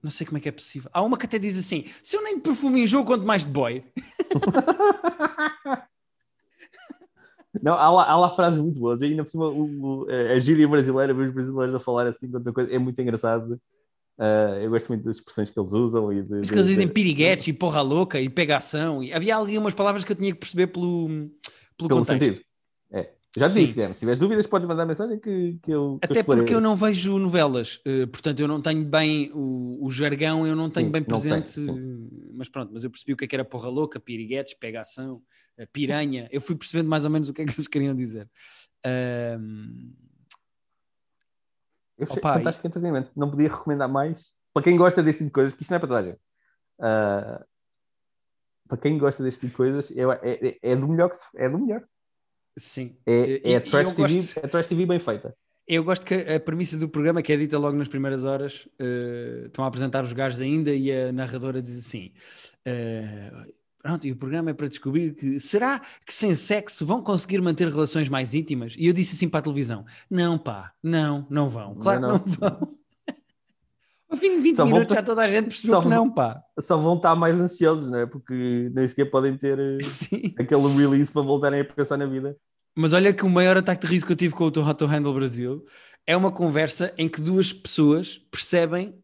[0.04, 0.90] Não sei como é que é possível.
[0.94, 3.50] Há uma que até diz assim: se eu nem de perfume enjoo, quanto mais de
[3.52, 3.84] boy.
[7.62, 9.02] Não, há lá, há lá frases muito boas.
[9.02, 12.30] E ainda por cima, o, o- a gíria brasileira, ver os brasileiros a falar assim,
[12.30, 13.60] quanta coisa, é muito engraçado.
[14.18, 16.12] Ah, eu gosto muito das expressões que eles usam.
[16.12, 19.04] E de, que eles dizem de- piriguete e porra louca e pegação.
[19.04, 22.24] E havia algumas palavras que eu tinha que perceber pelo, pelo, pelo contexto.
[22.26, 22.46] sentido.
[22.92, 23.12] É.
[23.38, 26.00] Já disse, Guilherme, se tiveres dúvidas, podes mandar mensagem que, que eu.
[26.02, 29.78] que Até eu porque eu não vejo novelas, eh, portanto eu não tenho bem o,
[29.86, 31.60] o jargão, eu não tenho Sim, bem presente.
[32.34, 35.22] mas pronto, mas eu percebi o que é que era porra louca, piriguetes, pegação,
[35.56, 36.28] eh, piranha.
[36.32, 38.28] Eu fui percebendo mais ou menos o que é que eles queriam dizer.
[41.98, 43.12] Eu achei Opa, fantástico entretenimento.
[43.16, 44.32] Não podia recomendar mais.
[44.54, 46.20] Para quem gosta deste tipo de coisas, porque isto não é para toda
[46.80, 46.88] a.
[47.40, 47.46] Ah,
[48.68, 51.50] para quem gosta deste tipo de coisas, é, é, é- do melhor que se, é
[51.50, 51.84] do melhor.
[52.58, 52.98] sim.
[53.06, 55.36] É, E- é, e trash TV, gosto- é trash TV bem feita.
[55.68, 59.44] Eu gosto que a premissa do programa, que é dita logo nas primeiras horas, eh,
[59.48, 62.14] estão a apresentar os gajos ainda e a narradora diz assim:
[62.66, 63.32] eh,
[63.88, 67.70] Pronto, e o programa é para descobrir que será que sem sexo vão conseguir manter
[67.70, 68.76] relações mais íntimas?
[68.78, 71.74] E eu disse assim para a televisão: Não, pá, não, não vão.
[71.76, 72.76] Claro Não, que não vão.
[74.12, 76.10] Ao fim de 20 Só minutos volta- já toda a gente percebeu só que não,
[76.14, 76.42] pá.
[76.60, 78.06] Só vão estar mais ansiosos, não é?
[78.06, 80.34] Porque nem sequer podem ter eh, Sim.
[80.38, 82.36] aquele release para voltarem a pensar na vida.
[82.76, 85.14] Mas olha que o maior ataque de riso que eu tive com o Toronto Handle
[85.14, 85.66] Brasil
[86.06, 88.96] é uma conversa em que duas pessoas percebem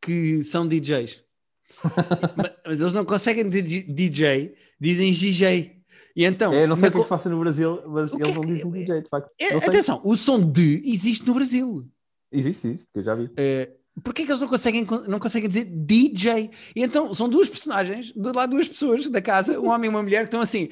[0.00, 1.22] que são DJs.
[2.66, 5.82] Mas, eles não conseguem dizer DJ, dizem GJ.
[6.14, 8.28] E então, É, não sei o que é que se passa no Brasil, mas eles
[8.28, 9.30] é não dizem DJ, de facto.
[9.38, 11.88] É, atenção, o som de existe no Brasil.
[12.30, 13.30] Existe isto, que eu já vi.
[14.02, 16.50] Porquê que eles não conseguem, não conseguem dizer DJ?
[16.74, 20.02] E então são duas personagens, do lado duas pessoas da casa, um homem e uma
[20.02, 20.70] mulher, que estão assim.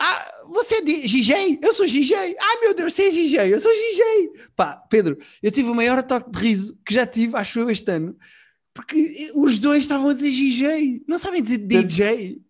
[0.00, 1.60] Ah, você é GJ?
[1.62, 2.16] Eu sou GJ.
[2.16, 3.52] Ai meu Deus, você é GJ?
[3.52, 4.46] Eu sou GJ.
[4.56, 7.90] Pá, Pedro, eu tive o maior ataque de riso que já tive, acho eu, este
[7.90, 8.16] ano,
[8.74, 12.42] porque os dois estavam a dizer GJ, não sabem dizer DJ.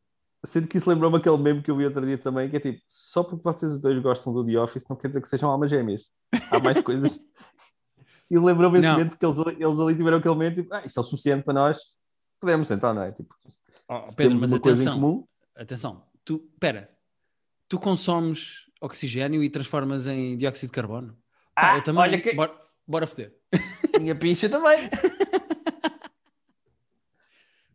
[0.44, 2.80] Sendo que isso lembrou-me aquele meme que eu vi outro dia também, que é tipo,
[2.88, 5.70] só porque vocês os dois gostam do The Office, não quer dizer que sejam almas
[5.70, 6.02] gêmeas.
[6.50, 7.20] Há mais coisas.
[8.30, 11.00] E lembrou-me esse momento, porque eles, eles ali tiveram aquele momento, tipo, ah, isto é
[11.00, 11.78] o suficiente para nós
[12.40, 13.12] podermos sentar, não é?
[13.12, 13.34] Tipo,
[13.88, 16.88] Oh, Pedro, mas atenção, comum, atenção, tu, pera,
[17.68, 21.12] tu consomes oxigênio e transformas em dióxido de carbono?
[21.54, 22.02] Pá, Ah, eu também.
[22.02, 23.34] olha que- Bora, bora foder.
[24.00, 24.78] minha picha também.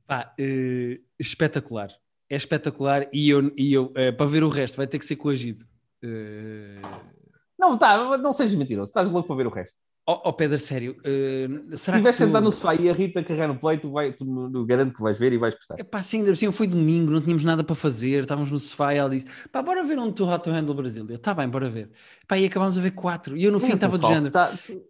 [0.08, 1.90] Pá, eh, espetacular.
[2.30, 5.16] É espetacular e eu, e eu eh, para ver o resto, vai ter que ser
[5.18, 5.62] coagido.
[6.02, 6.80] Eh,
[7.60, 9.76] Não, tá, não sejas mentiroso, estás louco para ver o resto.
[10.10, 12.28] Ó oh, Pedro, sério, Se será estiveres que tu...
[12.28, 15.02] sentado no sofá e a Rita carregar no play, tu, vai, tu no- garanto que
[15.02, 15.76] vais ver e vais gostar.
[15.78, 18.98] É pá, sim, cima foi domingo, não tínhamos nada para fazer, estávamos no sofá e
[19.00, 21.06] ela disse, pá, bora ver um Too Hot to Handle Brasil.
[21.10, 21.90] Eu, tá bem, bora ver.
[22.26, 23.36] Pá, e acabámos a ver quatro.
[23.36, 24.32] E eu no fim Não é estava de género.
[24.32, 24.82] tá- tu-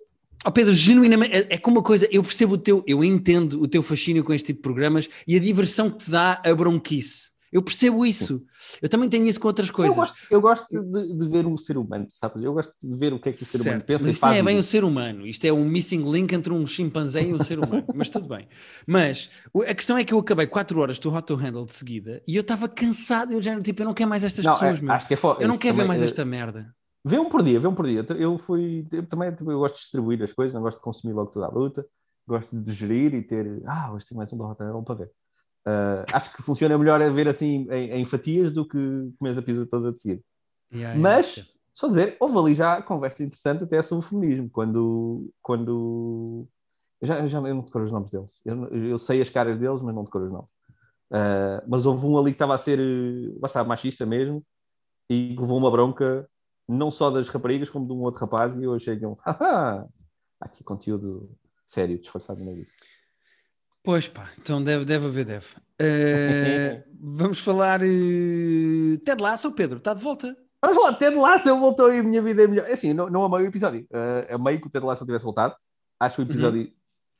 [0.47, 3.67] Ó Pedro, genuinamente, é, é como uma coisa, eu percebo o teu, eu entendo o
[3.67, 7.31] teu fascínio com este tipo de programas e a diversão que te dá a bronquice.
[7.51, 8.45] Eu percebo isso.
[8.81, 9.95] Eu também tenho isso com outras Eu coisas.
[9.95, 12.41] gosto, eu gosto de, de ver o ser humano, sabes?
[12.41, 14.13] Eu gosto de ver o que é que o ser humano Certo, pensa mas e
[14.13, 17.23] isto não é bem o ser humano, isto é um missing link entre um chimpanzé
[17.23, 18.47] e um ser humano, mas tudo bem.
[18.86, 19.29] Mas
[19.67, 22.38] a questão é que eu acabei 4 horas do Hot to Handle de seguida e
[22.38, 24.93] eu estava cansado, eu já tipo, eu não quero mais estas Não, pessoas, é, meu.
[24.93, 26.73] acho que é Eu não quero ver mais eh, esta merda.
[27.07, 28.05] Vê um por dia, vê um por dia.
[28.17, 31.13] Eu fui, eu também tipo, eu gosto de distribuir as coisas, não gosto de consumir
[31.13, 31.87] logo toda a luta,
[32.27, 35.11] gosto de digerir e ter, ah, hoje tem mais um da Rota para ver.
[35.65, 38.77] Ah, acho que funciona melhor a ver assim em, em fatias do que
[39.17, 40.21] comer a pizza toda de seguida.
[40.71, 41.57] Yeah, yeah, Mas, percebo.
[41.73, 46.45] só dizer, houve ali já conversa interessante até sobre o feminismo, quando, quando
[46.99, 48.41] eu já, eu já eu não decoro os nomes deles.
[48.43, 50.49] Eu, eu sei as caras deles, mas não decoro os nomes.
[51.11, 52.79] Ah, mas houve um ali que estava a ser
[53.39, 54.43] bastante machista mesmo
[55.09, 56.27] e levou uma bronca
[56.67, 59.88] não só das raparigas, como de um outro rapaz, e eu achei que ele, haha,
[60.39, 61.32] há aqui conteúdo
[61.65, 62.71] sério, disfarçado no disso.
[63.84, 65.47] Pois pá, então deve, deve haver, deve.
[65.80, 67.82] Eh, vamos falar.
[67.84, 70.36] eh, Ted Lasso, Pedro, está de volta.
[70.62, 72.67] Vamos lá, Ted Lasso voltou e a minha vida é melhor.
[72.67, 73.88] É assim, não, não amei o episódio.
[73.91, 75.56] Uh, amei que o Ted Lasso tivesse voltado.
[75.99, 76.71] Acho o episódio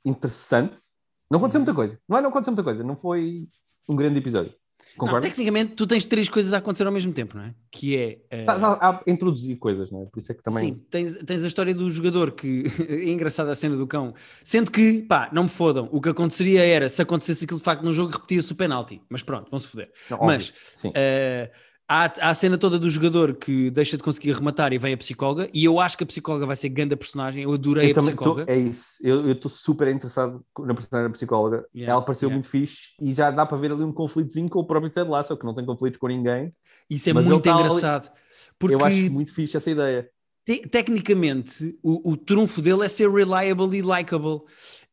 [0.04, 0.82] interessante.
[1.30, 2.00] Não aconteceu muita coisa.
[2.08, 2.22] Não é?
[2.22, 2.84] Não aconteceu muita coisa.
[2.84, 3.48] Não foi
[3.88, 4.54] um grande episódio.
[5.00, 7.54] Não, tecnicamente, tu tens três coisas a acontecer ao mesmo tempo, não é?
[7.72, 8.18] Que é.
[8.32, 8.40] Uh...
[8.40, 10.06] Estás a, a, introduzir coisas, não é?
[10.06, 10.60] Por isso é que também.
[10.60, 12.64] Sim, tens, tens a história do jogador que.
[12.90, 14.14] é engraçada a cena do cão.
[14.44, 15.88] Sendo que, pá, não me fodam.
[15.92, 19.02] O que aconteceria era, se acontecesse aquilo de facto num jogo, repetia-se o penalti.
[19.10, 19.92] Mas pronto, vão-se foder.
[20.10, 20.54] Não, Mas.
[20.84, 24.78] Óbvio, uh, Há, há, a cena toda do jogador que deixa de conseguir rematar e
[24.78, 27.44] vem a psicóloga, e eu acho que a psicóloga vai ser grande personagem.
[27.44, 28.46] Eu adorei eu a psicóloga.
[28.46, 31.66] Tô, é isso, eu estou super interessado na personagem da psicóloga.
[31.74, 32.36] Yeah, Ela pareceu yeah.
[32.36, 35.38] muito fixe e já dá para ver ali um conflitozinho com o próprio Ted Lasso,
[35.38, 36.54] que não tem conflitos com ninguém.
[36.90, 38.08] Isso é muito tá engraçado.
[38.08, 38.18] Ali...
[38.60, 40.10] Porque eu acho muito fixe essa ideia.
[40.46, 44.42] Te tecnicamente, o, o trunfo dele é ser reliable e likable.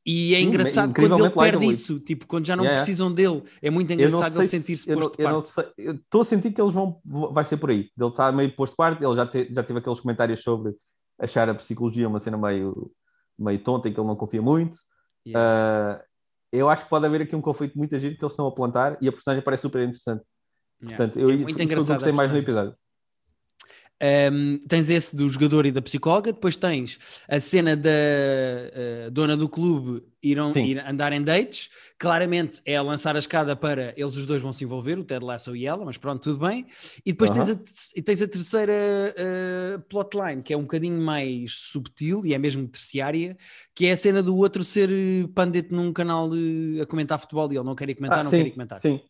[0.07, 2.83] E é Sim, engraçado quando ele perde isso, tipo, quando já não yeah.
[2.83, 3.43] precisam dele.
[3.62, 5.33] É muito engraçado ele sentir-se posto eu,
[5.79, 7.88] eu Estou a sentir que eles vão, vai ser por aí.
[7.99, 10.75] Ele está meio posto de parte, ele já, te, já teve aqueles comentários sobre
[11.19, 12.93] achar a psicologia uma cena meio,
[13.38, 14.77] meio tonta e que ele não confia muito.
[15.27, 16.03] Yeah.
[16.03, 16.05] Uh,
[16.53, 18.99] eu acho que pode haver aqui um conflito muito agir que eles estão a plantar
[19.01, 20.23] e a personagem parece super interessante.
[20.83, 20.97] Yeah.
[20.97, 22.75] Portanto, eu, é muito engraçado gostei mais no episódio.
[24.02, 29.37] Um, tens esse do jogador e da psicóloga, depois tens a cena da uh, dona
[29.37, 31.70] do clube ir, ir andar em dates.
[31.96, 35.24] Claramente é a lançar a escada para eles os dois vão se envolver, o Ted
[35.24, 36.66] Lasso e ela, mas pronto, tudo bem.
[37.07, 37.57] E depois uh -huh.
[37.57, 42.38] tens, a, tens a terceira uh, plotline, que é um bocadinho mais subtil e é
[42.38, 43.37] mesmo terciária,
[43.74, 44.90] que é a cena do outro ser
[45.35, 48.30] pandete num canal de, a comentar futebol e ele não quer ir comentar, ah, não
[48.30, 48.80] sim, quer ir comentar.
[48.80, 49.00] Sim.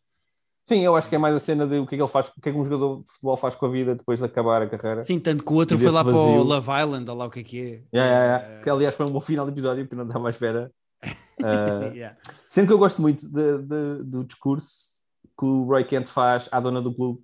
[0.67, 2.29] Sim, eu acho que é mais a cena de o que é que ele faz,
[2.29, 4.63] o que é que um jogador de futebol faz com a vida depois de acabar
[4.63, 5.03] a carreira.
[5.03, 6.19] Sim, tanto que o outro foi lá vazio.
[6.19, 7.65] para o Love Island, ou lá o que é que é.
[7.65, 8.63] Yeah, yeah, yeah.
[8.63, 10.73] Que aliás foi um bom final de episódio, porque não estava à espera.
[11.05, 12.17] Uh, yeah.
[12.49, 14.95] Sendo que eu gosto muito de, de, do discurso
[15.39, 17.21] que o Roy Kent faz à dona do clube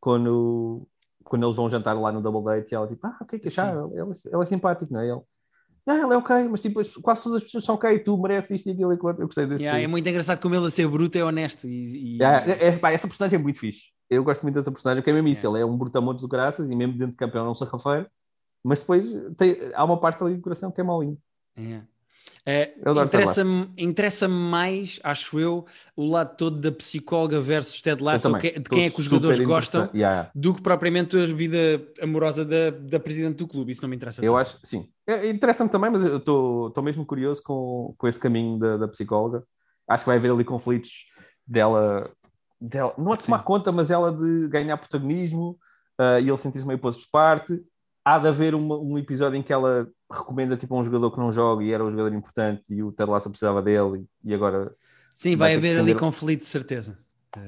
[0.00, 0.88] quando,
[1.22, 3.38] quando eles vão jantar lá no Double Date e ela tipo, ah, o que é
[3.38, 3.76] que achar?
[3.76, 5.08] Ele, ele, é simpático, não é?
[5.08, 5.20] Ele,
[5.86, 8.68] ah, ele é ok, mas tipo, quase todas as pessoas são ok, tu mereces isto
[8.68, 9.10] e aquilo e aquilo.
[9.10, 9.64] Eu gostei desse.
[9.64, 11.66] Yeah, é muito engraçado como ele a ser bruto é honesto.
[11.66, 12.18] E, e...
[12.18, 13.90] Yeah, é, pá, essa personagem é muito fixe.
[14.08, 15.46] Eu gosto muito dessa personagem, porque é mesmo isso.
[15.46, 15.58] Yeah.
[15.58, 18.08] Ele é um brutamontes do graças e mesmo dentro de campeão não se rafeira,
[18.62, 19.04] mas depois
[19.36, 21.18] tem, há uma parte ali do coração que é malinho.
[21.58, 21.86] Yeah.
[22.44, 28.58] É, Interessa-me interessa mais, acho eu, o lado todo da psicóloga versus Ted Lasso, que,
[28.58, 30.28] de quem é que os jogadores gostam, yeah.
[30.34, 31.56] do que propriamente a vida
[32.02, 33.70] amorosa da, da presidente do clube.
[33.70, 34.24] Isso não me interessa.
[34.24, 34.88] Eu acho, sim.
[35.06, 39.44] É, interessa-me também, mas eu estou mesmo curioso com, com esse caminho da, da psicóloga.
[39.88, 40.90] Acho que vai haver ali conflitos
[41.46, 42.10] dela,
[42.60, 45.58] dela não é de tomar conta, mas ela de ganhar protagonismo
[46.00, 47.62] uh, e ele sentir-se meio posto de parte.
[48.04, 51.32] Há de haver uma, um episódio em que ela recomenda tipo um jogador que não
[51.32, 54.72] joga e era um jogador importante e o Ted Lasso precisava dele e agora
[55.14, 56.98] sim vai, vai haver ali conflito de certeza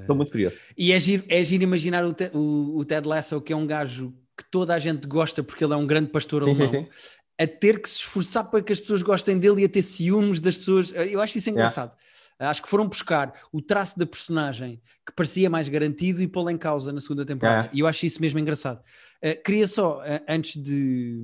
[0.00, 3.52] estou muito curioso e é giro, é giro imaginar o, o, o, Ted Lasso que
[3.52, 6.50] é um gajo que toda a gente gosta porque ele é um grande pastor sim,
[6.50, 7.08] alemão sim, sim.
[7.38, 10.40] a ter que se esforçar para que as pessoas gostem dele e a ter ciúmes
[10.40, 12.14] das pessoas eu acho isso engraçado yeah.
[12.38, 16.56] Acho que foram buscar o traço da personagem que parecia mais garantido e pô-lo em
[16.56, 17.70] causa na segunda temporada.
[17.72, 18.82] E eu acho isso mesmo engraçado.
[19.22, 21.20] Uh, queria só, uh, antes de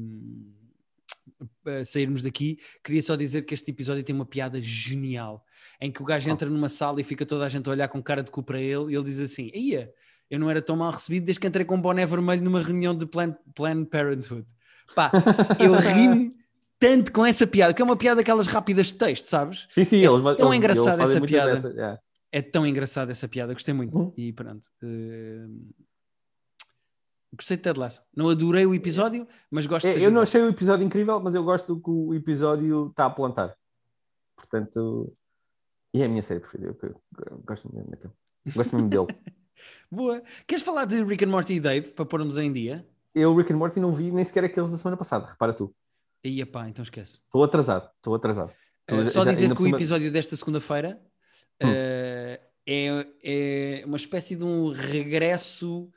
[1.85, 5.44] sairmos daqui, queria só dizer que este episódio tem uma piada genial,
[5.81, 8.03] em que o gajo entra numa sala e fica toda a gente a olhar com
[8.03, 9.92] cara de cu para ele e ele diz assim, ia,
[10.31, 12.94] eu não era tão mal recebido desde que entrei com um boné vermelho numa reunião
[12.94, 14.46] de Planned, Planned Parenthood.
[14.94, 15.11] Pá,
[15.59, 16.33] eu ri
[16.79, 19.66] tanto com essa piada, que é uma piada daquelas rápidas de texto, sabes?
[19.70, 21.55] Sim, sim, é eles, tão engraçada essa piada.
[21.57, 22.00] Dessa, yeah.
[22.33, 23.96] É tão engraçada essa piada, gostei muito.
[23.96, 24.12] Uhum.
[24.16, 24.66] E pronto.
[24.83, 25.74] Uh...
[27.32, 28.02] Gostei de Ted Lasso.
[28.14, 31.44] Não adorei o episódio, mas gosto é, Eu não achei o episódio incrível, mas eu
[31.44, 33.56] gosto do que o episódio está a plantar.
[34.36, 35.16] Portanto,
[35.94, 36.76] e é a minha série preferida.
[36.82, 38.12] Eu, gosto mesmo daquele.
[38.54, 39.06] Gosto mesmo dele.
[39.90, 40.22] Boa.
[40.46, 42.86] Queres falar de Rick and Morty e Dave para pormos em dia?
[43.14, 45.26] Eu, Rick and Morty, não vi nem sequer aqueles da semana passada.
[45.26, 45.74] Repara tu.
[46.24, 47.18] Ia pá, então esquece.
[47.24, 47.90] Estou atrasado.
[47.96, 48.52] Estou atrasado.
[48.90, 51.00] Uh, só já, dizer que o episódio desta segunda-feira
[51.62, 51.68] hum.
[51.68, 55.90] uh, é, é uma espécie de um regresso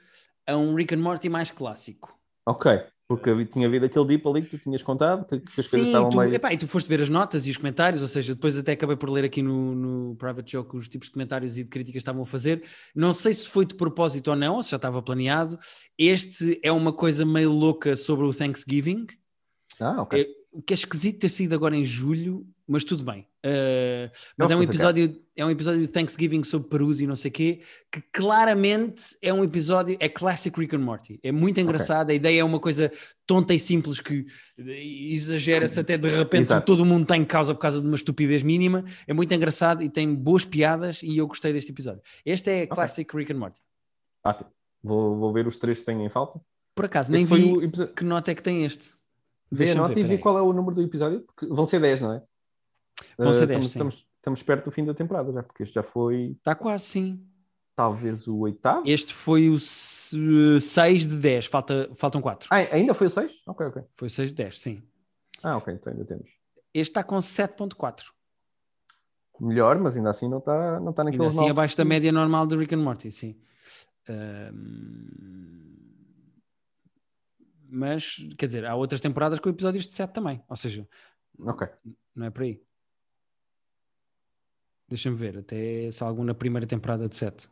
[0.48, 2.18] a um Rick and Morty mais clássico.
[2.46, 2.72] Ok,
[3.08, 5.88] porque tinha havido aquele deep ali que tu tinhas contado, que, que as Sim, coisas
[5.88, 6.34] estavam tu, meio...
[6.34, 8.96] epá, e tu foste ver as notas e os comentários, ou seja, depois até acabei
[8.96, 11.98] por ler aqui no, no Private Joke os tipos de comentários e de críticas que
[12.00, 12.64] estavam a fazer.
[12.96, 15.58] Não sei se foi de propósito ou não, ou se já estava planeado.
[15.98, 19.08] Este é uma coisa meio louca sobre o Thanksgiving.
[19.80, 20.43] Ah, ok.
[20.54, 23.28] O que é esquisito ter sido agora em julho, mas tudo bem.
[23.46, 27.30] Uh, mas é um, episódio, é um episódio de Thanksgiving sobre Perus e não sei
[27.30, 27.62] o quê,
[27.92, 31.20] que claramente é um episódio, é classic Rick and Morty.
[31.22, 32.16] É muito engraçado, okay.
[32.16, 32.92] a ideia é uma coisa
[33.28, 34.26] tonta e simples que
[34.58, 38.86] exagera-se até de repente todo mundo está em causa por causa de uma estupidez mínima.
[39.06, 42.02] É muito engraçado e tem boas piadas e eu gostei deste episódio.
[42.26, 43.20] Este é classic okay.
[43.20, 43.60] Rick and Morty.
[44.24, 44.46] Ah,
[44.82, 46.40] vou, vou ver os três que têm em falta.
[46.76, 47.88] Por acaso, nem este vi o...
[47.88, 48.94] que nota é que tem este.
[49.52, 52.02] Vê a nota e vê qual é o número do episódio, porque vão ser 10,
[52.02, 52.24] não é?
[53.18, 55.76] Vão ser 10, uh, estamos, estamos, estamos, perto do fim da temporada já, porque este
[55.76, 56.36] já foi.
[56.38, 57.26] Está quase, sim.
[57.76, 58.84] talvez o oitavo.
[58.86, 62.48] Este foi o 6 de 10, Falta, faltam 4.
[62.52, 63.42] Ah, ainda foi o 6?
[63.48, 63.84] Ok, ok.
[63.96, 64.84] Foi o 6 de 10, sim.
[65.44, 66.30] Ah, ok, então ainda temos.
[66.74, 68.06] Este está com 7.4.
[69.40, 71.90] Melhor, mas ainda assim não está não tá Ainda naqueles assim novos abaixo da que-
[71.90, 73.36] média normal de Rick and Morty, sim.
[74.08, 75.93] Ahm,
[77.76, 80.44] Mas, quer dizer, há outras temporadas com episódios de 7 também.
[80.48, 80.88] Ou seja,
[81.40, 81.68] Ok.
[82.16, 82.62] não é por aí.
[84.88, 87.50] Deixa-me ver, até se há algum na primeira temporada de 7.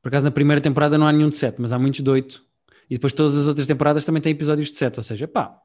[0.00, 2.42] Por acaso na primeira temporada não há nenhum de 7, mas há muitos de 8.
[2.88, 4.96] E depois todas as outras temporadas também têm episódios de 7.
[4.98, 5.60] Ou seja, pá,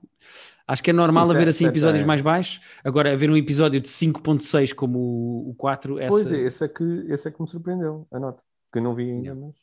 [0.67, 2.59] acho que é normal Sim, haver assim episódios é- mais baixos.
[2.83, 6.09] Agora, haver um episódio de 5.6 como o, o 4, essa...
[6.09, 8.43] Pois é, esse é, que, esse é que me surpreendeu, a nota.
[8.71, 9.39] Que eu não vi ainda, Yeah.
[9.41, 9.55] mas.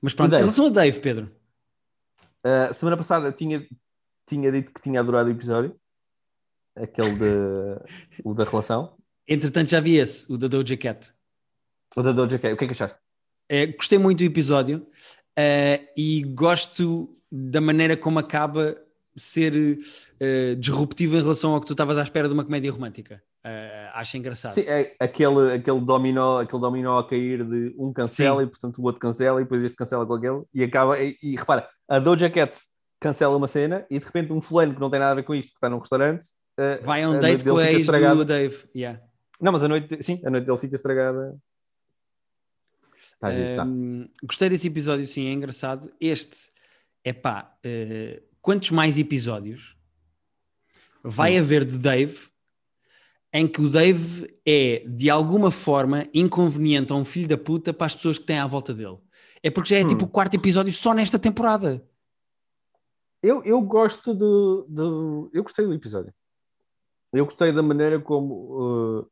[0.00, 0.42] Mas pronto, Dave?
[0.42, 1.30] em relação a Dave, Pedro,
[2.44, 3.66] Uh, semana passada tinha,
[4.26, 5.78] tinha dito que tinha adorado o episódio.
[6.76, 8.96] Aquele de, o da relação.
[9.26, 11.12] entretanto já vi esse, o da Doja Cat.
[11.96, 12.54] O da Doja Cat.
[12.54, 12.98] O que é que achaste?
[13.48, 14.86] Eh, gostei muito do episódio
[15.36, 18.76] eh, e gosto da maneira como acaba
[19.16, 19.80] ser
[20.20, 23.22] eh, disruptivo em relação ao que tu estavas à espera de uma comédia romântica.
[23.98, 24.52] Eh, acho engraçado.
[24.52, 28.46] Sim, é aquele, aquele, dominó, aquele dominó a cair de um cancela Sim.
[28.46, 30.98] e portanto o outro cancela e depois este cancela com aquele e acaba.
[31.00, 32.58] E, e repara, a Doja Cat
[33.00, 35.34] cancela uma cena e de repente um fulano que não tem nada a ver com
[35.34, 36.24] isto, que está num restaurante,
[36.58, 38.16] uh, Vai a um noite date com a ex estragada.
[38.16, 38.56] do Dave.
[38.74, 39.00] Yeah.
[39.40, 41.36] Não, mas a noite, sim, a noite dele fica estragada.
[43.20, 43.64] Tá giro, tá.
[43.64, 45.92] Um, gostei desse episódio, sim, é engraçado.
[46.00, 46.50] Este,
[47.04, 47.52] é pá,
[48.40, 49.76] quantos mais episódios
[51.02, 51.40] vai Hum.
[51.40, 52.28] haver de Dave
[53.32, 57.86] em que o Dave é, de alguma forma, inconveniente a um filho da puta para
[57.86, 58.98] as pessoas que têm à volta dele?
[59.42, 59.88] É porque já é Hum.
[59.88, 61.86] tipo o quarto episódio só nesta temporada.
[63.22, 65.30] Eu, eu gosto do, do.
[65.32, 66.12] Eu gostei do episódio.
[67.12, 68.34] Eu gostei da maneira como
[69.00, 69.10] uh,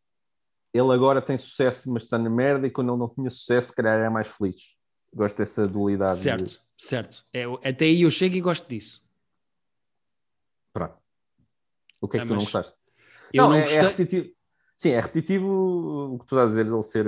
[0.73, 3.75] ele agora tem sucesso, mas está na merda, e quando ele não tinha sucesso, se
[3.75, 4.75] calhar era mais feliz.
[5.15, 6.15] Gosto dessa dualidade.
[6.15, 7.25] de- Certo, certo.
[7.33, 9.03] É, até aí eu chego e gosto disso.
[10.73, 10.97] Pronto.
[12.01, 12.75] O que é que tu não mas gostaste?
[13.33, 13.79] Eu não, não é, gostei.
[13.79, 14.27] é repetitivo.
[14.77, 17.07] Sim, é repetitivo o que tu estás a dizer, ele ser.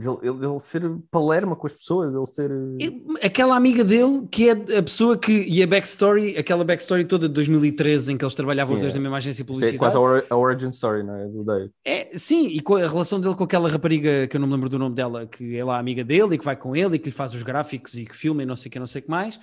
[0.00, 2.50] Ele, ele, ser palerma com as pessoas, ele ser.
[2.78, 5.32] Ele- Aquela amiga dele que é a pessoa que.
[5.48, 8.94] E a backstory, aquela backstory toda de 2013 em que eles trabalhavam Sim, os dois
[8.94, 8.96] é.
[8.96, 11.26] na mesma agência Isto é quase a, ori- a origin story, não é?
[11.26, 11.70] Do Dave.
[11.84, 14.68] É, sim, e com a relação dele com aquela rapariga que eu não me lembro
[14.68, 17.06] do nome dela, que é lá amiga dele e que vai com ele e que
[17.06, 19.04] lhe faz os gráficos e que filma e não sei o que, não sei o
[19.04, 19.38] que mais.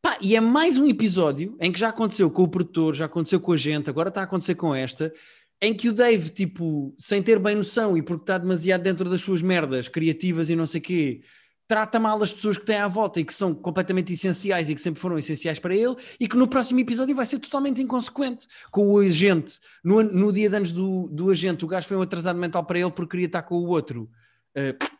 [0.00, 3.40] Pá, e é mais um episódio em que já aconteceu com o produtor, já aconteceu
[3.40, 5.12] com a gente, agora está a acontecer com esta,
[5.60, 9.20] em que o Dave, tipo, sem ter bem noção e porque está demasiado dentro das
[9.20, 11.22] suas merdas criativas e não sei quê,
[11.66, 14.80] trata mal as pessoas que têm à volta e que são completamente essenciais e que
[14.80, 18.46] sempre foram essenciais para ele e que no próximo episódio vai ser totalmente inconsequente.
[18.70, 22.02] Com o agente, no, no dia de anos do, do agente, o gajo foi um
[22.02, 24.08] atrasado mental para ele porque queria estar com o outro.
[24.56, 24.97] Uh,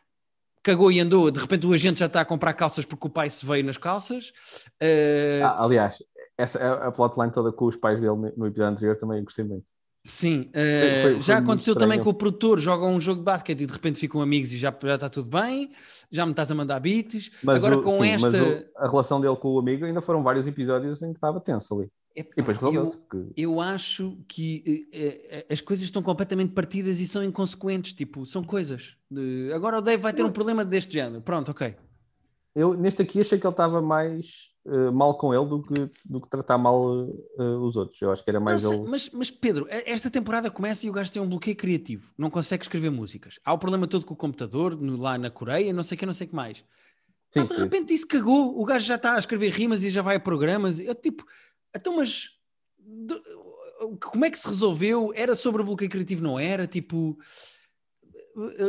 [0.63, 3.29] cagou e andou, de repente o agente já está a comprar calças porque o pai
[3.29, 4.29] se veio nas calças.
[4.81, 5.97] Uh, Ah, aliás,
[6.37, 9.65] essa, a, a plotline toda com os pais dele no, episódio anterior também gostei muito.
[10.05, 13.61] Sim, uh, foi- foi já aconteceu também com o produtor, jogam um jogo de basquete
[13.61, 15.71] e de repente ficam amigos e já, já está tudo bem,
[16.09, 17.29] já me estás a mandar beats.
[17.43, 18.29] Mas, Agora o- com sim, esta.
[18.29, 21.73] o- a relação dele com o amigo ainda foram vários episódios em que estava tenso
[21.75, 21.89] ali.
[22.15, 27.07] Epá, E depois eu, eu acho que eh, eh, as coisas estão completamente partidas e
[27.07, 28.95] são inconsequentes, tipo, são coisas.
[29.09, 31.21] de- Agora o Dave vai ter um problema deste género.
[31.21, 31.75] Pronto, ok.
[32.55, 36.19] Eu neste aqui achei que ele estava mais eh, mal com ele do que, do
[36.19, 38.01] que tratar mal eh, os outros.
[38.01, 38.89] Eu acho que era mais sei, ele.
[38.89, 42.63] mas, mas Pedro, esta temporada começa e o gajo tem um bloqueio criativo, não consegue
[42.63, 43.39] escrever músicas.
[43.45, 46.05] Há o problema todo com o computador, no- lá na Coreia, não sei o que,
[46.07, 46.63] não sei o que mais.
[47.31, 50.01] Sim, Ah, de repente isso cagou, o gajo já está a escrever rimas e já
[50.01, 50.79] vai a programas.
[50.79, 51.23] Eu tipo,
[51.75, 52.29] então, mas
[54.01, 55.11] como é que se resolveu?
[55.15, 56.65] Era sobre o bloqueio criativo, não era?
[56.67, 57.17] Tipo,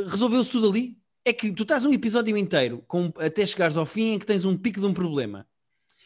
[0.08, 0.98] resolveu-se tudo ali?
[1.24, 4.44] É que tu estás um episódio inteiro com, até chegares ao fim em que tens
[4.44, 5.46] um pico de um problema.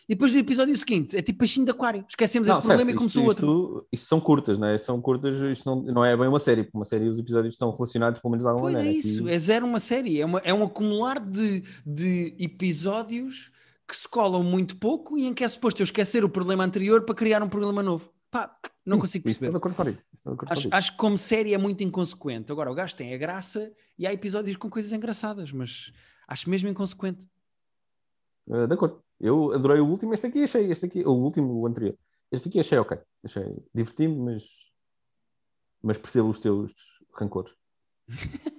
[0.06, 2.04] E depois do episódio seguinte, é tipo peixinho de aquário.
[2.06, 3.78] Esquecemos Não, esse problema certo, e começou isto, outro.
[3.84, 4.76] Isto, isto são curtas, não é?
[4.76, 7.70] São curtas, isto não, não é bem uma série, porque uma série os episódios estão
[7.72, 8.98] relacionados pelo menos de alguma Pois é maneira.
[8.98, 13.50] isso, Aqui- é zero uma série, é, uma, é um acumular de, de episódios
[13.86, 17.04] que se colam muito pouco e em que é suposto eu esquecer o problema anterior
[17.04, 18.10] para criar um problema novo.
[18.30, 19.56] Pá, não consigo isso de perceber.
[19.56, 19.98] acordo contigo.
[20.12, 22.50] Estou de acordo Acho, acho que como série é muito inconsequente.
[22.50, 25.92] Agora, o gajo tem a graça e há episódios com coisas engraçadas, mas
[26.26, 27.28] acho mesmo inconsequente.
[28.46, 29.02] Uh, de acordo.
[29.20, 31.96] Eu adorei o último, este aqui achei, este aqui, o último, o anterior.
[32.30, 32.98] Este aqui achei ok.
[33.22, 34.44] Achei divertido, mas,
[35.80, 36.72] mas percebo os teus
[37.14, 37.54] rancores.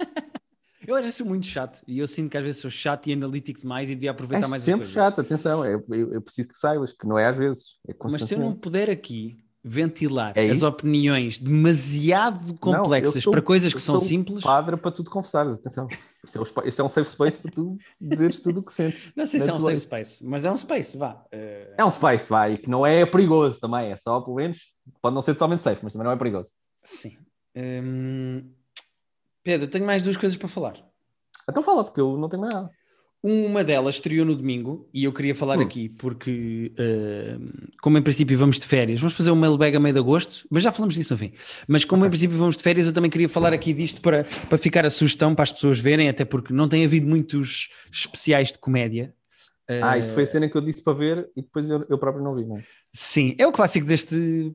[0.87, 3.13] Eu às vezes sou muito chato e eu sinto que às vezes sou chato e
[3.13, 5.63] analítico demais e devia aproveitar É mais sempre chato, atenção.
[5.63, 8.39] é- Eu, eu preciso que saibas que não é às vezes, é Mas se eu
[8.39, 10.67] não puder aqui ventilar É as isso?
[10.67, 14.43] opiniões demasiado complexas sou- para coisas eu que são simples.
[14.43, 15.87] Padre para tu te confessares, atenção.
[16.23, 19.11] Isto é, um é um safe space para tu dizeres tudo o que sentes.
[19.17, 21.23] Não sei se é um safe space, mas é um space, vá.
[21.31, 25.15] Eh, É um space, vai, que não é perigoso também, é só, pelo menos, pode
[25.15, 26.51] não ser totalmente safe, mas também não é perigoso.
[26.83, 27.17] sim.
[27.57, 28.51] Hum,
[29.45, 30.73] Pedro, tenho mais duas coisas para falar.
[31.47, 32.69] Então fala, porque eu não tenho mais nada.
[33.23, 35.61] Uma delas estreou no domingo e eu queria falar Hum.
[35.61, 37.37] aqui porque, eh,
[37.81, 40.61] como em princípio vamos de férias, vamos fazer um mailbag a meio de agosto, mas
[40.63, 41.31] já falamos disso no fim.
[41.67, 44.57] Mas como em princípio vamos de férias, eu também queria falar aqui disto para, para
[44.57, 48.57] ficar a sugestão para as pessoas verem, até porque não tem havido muitos especiais de
[48.59, 49.13] comédia.
[49.67, 51.97] Ah, Eh, isso foi a cena que eu disse para ver e depois eu, eu
[51.97, 52.63] próprio não vi, não é?
[52.93, 54.53] Sim, é o clássico deste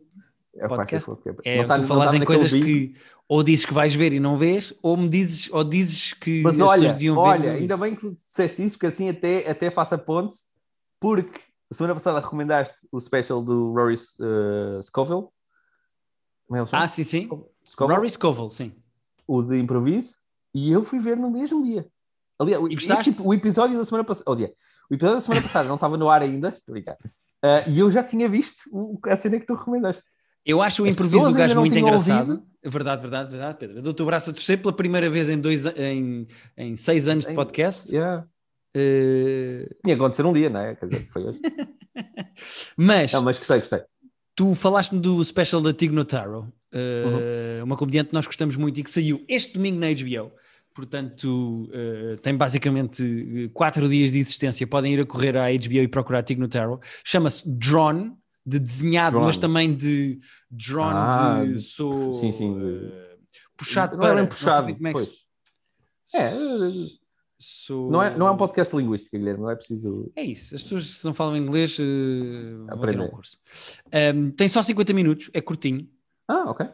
[0.56, 1.06] É Podcast?
[1.06, 2.66] clássico, porque É, não tá- tu falas tá em coisas bico.
[2.66, 2.94] que
[3.28, 6.60] ou dizes que vais ver e não vês, ou me dizes, ou dizes que Mas
[6.60, 10.34] as olha, olha, ainda bem que disseste isso, porque assim até, até faço a ponte,
[10.98, 11.38] porque
[11.72, 15.28] semana passada recomendaste o special do Rory uh, Scoville.
[16.52, 16.56] É?
[16.72, 17.28] Ah, sim, sim.
[17.64, 18.72] Scoville, Rory Scovel, sim.
[19.28, 20.16] o de improviso,
[20.52, 21.86] e eu fui ver no mesmo dia.
[22.38, 24.28] Aliás, este tipo- o episódio da semana passada.
[24.28, 24.52] Aliás,
[24.90, 26.52] o episódio da semana passada não estava no ar ainda.
[27.42, 30.02] Ah, e eu já tinha visto o- a cena que tu recomendaste.
[30.44, 32.30] Eu acho o As improviso do gajo muito engraçado.
[32.30, 32.46] ouvido.
[32.64, 33.76] Verdade, verdade, verdade, Pedro.
[33.78, 36.26] Eu dou-te o braço a torcer pela primeira vez em, dois, em,
[36.56, 37.94] em seis anos de podcast.
[37.94, 38.26] Yeah.
[38.74, 40.74] Eh, Tinha acontecido um dia, não é?
[40.76, 41.40] Quer dizer, foi hoje.
[42.76, 43.80] mas Não, mas gostei, gostei.
[44.34, 48.82] tu falaste-me do special da Tig Notaro, eh, uma comediante que nós gostamos muito e
[48.82, 50.32] que saiu este domingo na HBO.
[50.74, 54.66] Portanto, eh, tem basicamente quatro dias de existência.
[54.66, 56.80] Podem ir a correr à HBO e procurar Tig Notaro.
[57.04, 58.12] Chama-se Drawn,
[58.44, 59.26] de desenhado, Drawn.
[59.26, 60.18] mas também de
[60.50, 63.16] drawn, Ah, de sou sim, sim, eh,
[63.56, 64.20] puxado não é para.
[64.22, 64.56] não puxado.
[64.56, 65.10] sabia como é que
[66.14, 66.30] É,
[67.38, 70.10] sou- não é, não é um podcast linguístico, Guilherme, não é preciso.
[70.16, 73.38] É isso, as pessoas que não falam inglês eh, vão ter um curso.
[74.14, 75.88] Um, tem só 50 minutos, é curtinho
[76.28, 76.66] Ah, ok.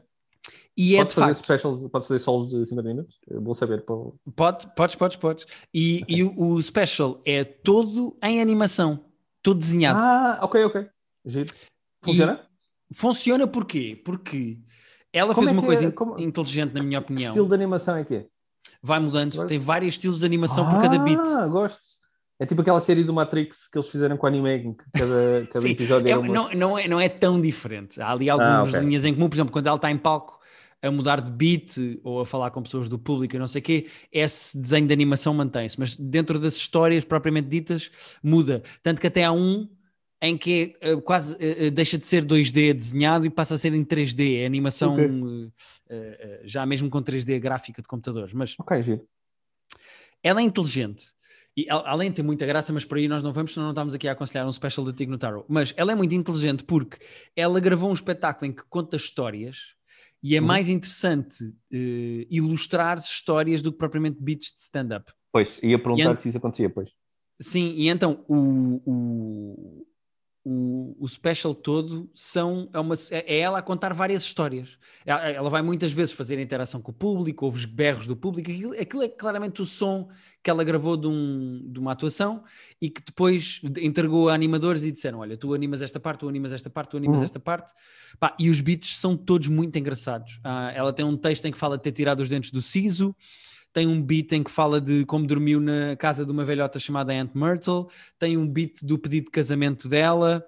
[0.77, 1.45] e é Pode de fazer facto.
[1.45, 3.19] specials, pode fazer solos de 50 minutos?
[3.31, 3.83] É bom saber.
[3.85, 3.97] Para...
[4.35, 5.47] Pode, podes, podes, podes.
[5.73, 9.05] E, e o, o special é todo em animação,
[9.43, 9.99] todo desenhado.
[10.01, 10.89] Ah, ok, ok.
[11.27, 11.53] Giro.
[12.03, 12.41] Funciona?
[12.95, 14.01] Funciona porquê?
[14.05, 14.59] Porque
[15.13, 15.91] ela Como fez é uma que coisa é?
[15.91, 17.31] Como- inteligente, na minha Que opinião.
[17.31, 18.27] estilo de animação é que é?
[18.83, 21.19] Vai mudando, Agora- tem vários estilos de animação por cada beat.
[21.19, 21.81] Ah, gosto.
[22.39, 25.47] É tipo aquela série do Matrix que eles fizeram com o anime, em que cada,
[25.53, 26.29] cada episódio é- uma...
[26.33, 28.01] não, não, é, não é tão diferente.
[28.01, 28.81] Há ali Ah, algumas ok.
[28.81, 30.39] linhas em comum, por exemplo, quando ela está em palco
[30.83, 31.73] a mudar de beat
[32.05, 34.93] ou a falar com pessoas do público e não sei o quê, esse desenho de
[34.93, 37.91] animação mantém-se, mas dentro das histórias propriamente ditas
[38.23, 38.63] muda.
[38.83, 39.67] Tanto que até há um
[40.21, 43.85] em que eh, quase eh, deixa de ser 2D desenhado e passa a ser em
[43.85, 45.05] 3D, é animação Ok.
[45.91, 48.33] eh, eh, já mesmo com 3D gráfica de computadores.
[48.33, 49.07] Mas Ok, giro.
[50.23, 51.15] ela é inteligente.
[51.59, 53.95] E além de ter muita graça, mas por aí nós não vamos, senão não estamos
[53.95, 55.45] aqui a aconselhar um special da Tig Notaro.
[55.49, 56.99] Mas ela é muito inteligente porque
[57.35, 59.75] ela gravou um espetáculo em que conta histórias
[60.23, 60.47] e é Uhum.
[60.47, 61.55] mais interessante
[62.29, 65.11] ilustrar histórias do que propriamente beats de stand-up.
[65.33, 66.91] Pois, ia perguntar E se isso acontecia, pois.
[67.41, 69.87] Sim, e então o, o,
[70.49, 74.79] o, o special todo são, é, uma, é ela a contar várias histórias.
[75.05, 78.49] Ela, ela vai muitas vezes fazer interação com o público, ouve os berros do público.
[78.49, 80.09] Aquilo, aquilo é claramente o som
[80.45, 82.45] que ela gravou de, um- de uma atuação
[82.81, 86.53] e que depois entregou a animadores e disseram: Olha, tu animas esta parte, tu animas
[86.53, 87.25] esta parte, tu animas Uhum.
[87.25, 87.73] esta parte.
[88.21, 90.39] Pá, e os beats são todos muito engraçados.
[90.45, 93.17] Ah, ela tem um texto em que fala de ter tirado os dentes do siso
[93.77, 97.13] tem um beat em que fala de como dormiu na casa de uma velhota chamada
[97.13, 100.43] Aunt Myrtle, tem um beat do pedido de casamento dela,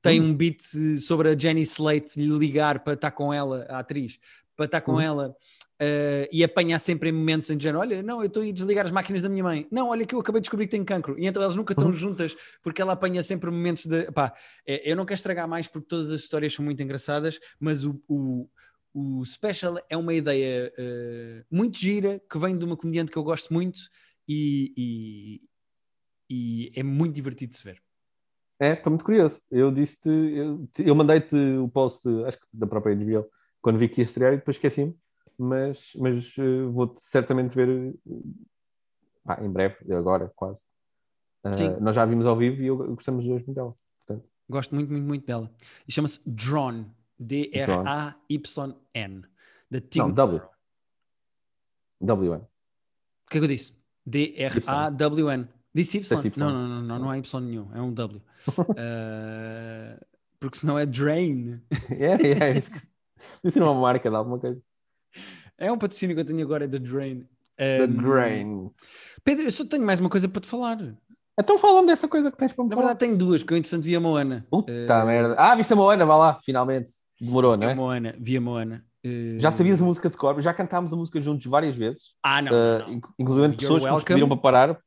[0.00, 0.30] tem Hum.
[0.30, 0.62] um beat
[0.98, 4.18] sobre a Jenny Slate lhe ligar para estar com ela, a atriz,
[4.56, 5.00] para estar com Hum.
[5.00, 5.36] ela.
[5.82, 8.92] eh, e apanhar sempre em momentos em dizer: Olha, não, eu estou a desligar as
[8.92, 9.66] máquinas da minha mãe.
[9.70, 11.18] Não, olha, que eu acabei de descobrir que tenho cancro.
[11.18, 11.94] E então elas nunca estão Uhum.
[11.94, 14.10] juntas porque ela apanha sempre momentos de.
[14.12, 14.32] Pá,
[14.66, 17.98] é, eu não quero estragar mais porque todas as histórias são muito engraçadas, mas o,
[18.08, 18.46] o,
[18.92, 23.22] o special é uma ideia eh, muito gira que vem de uma comediante que eu
[23.24, 23.78] gosto muito
[24.28, 25.40] e, e-
[26.30, 27.82] e é muito divertido de se ver.
[28.60, 29.42] É, estou muito curioso.
[29.50, 33.26] Eu disse-te, eu, eu mandei-te o post, acho que da própria HBO,
[33.62, 34.94] quando vi que ia estrear e depois esqueci-me,
[35.38, 38.12] mas, mas eh, vou-te certamente ver eh,
[39.24, 40.62] pá, em breve, agora quase.
[41.54, 41.74] Sim.
[41.80, 43.74] nós já a vimos ao vivo e eu, gostamos os dois muito dela.
[43.98, 45.50] Portanto, Gosto muito, muito, muito dela.
[45.88, 46.84] E chama-se Drawn.
[47.20, 49.22] D-R-A-Y-N.
[49.70, 50.42] Da Tig Não, W.
[52.00, 52.38] WN.
[52.38, 53.74] O que é que eu disse?
[54.06, 55.46] D-R-A-W-N.
[55.72, 56.32] Disse Y?
[56.36, 57.68] Não, não, não, não, não há Y nenhum.
[57.74, 58.20] É um W.
[58.76, 60.00] Eh,
[60.40, 61.60] porque senão é Drain.
[61.90, 62.80] É, é, isso que.
[63.44, 64.58] Isso não é uma marca de alguma coisa.
[65.58, 67.28] É um patrocínio que eu tenho agora, é da Drain.
[67.58, 68.70] The Um, Grain.
[69.22, 70.78] Pedro, eu só tenho mais uma coisa para te falar.
[71.38, 72.88] Então fala-me dessa coisa que tens para me Na falar.
[72.88, 74.46] verdade, tenho duas, porque eu, entretanto, vi a Moana.
[74.50, 75.34] Puta Eh, merda.
[75.38, 76.90] Ah, viste a Moana, vá lá, finalmente.
[77.20, 77.74] Demorou, não Vi a é?
[77.74, 78.84] Moana, vi a Moana.
[79.04, 82.14] Eh, Já sabias a música de cor, já cantámos a música juntos várias vezes.
[82.22, 82.94] Ah, não, Uh, não, não.
[82.94, 84.06] inc- Inclusive You're pessoas que nos welcome.
[84.06, 84.78] pediram para parar.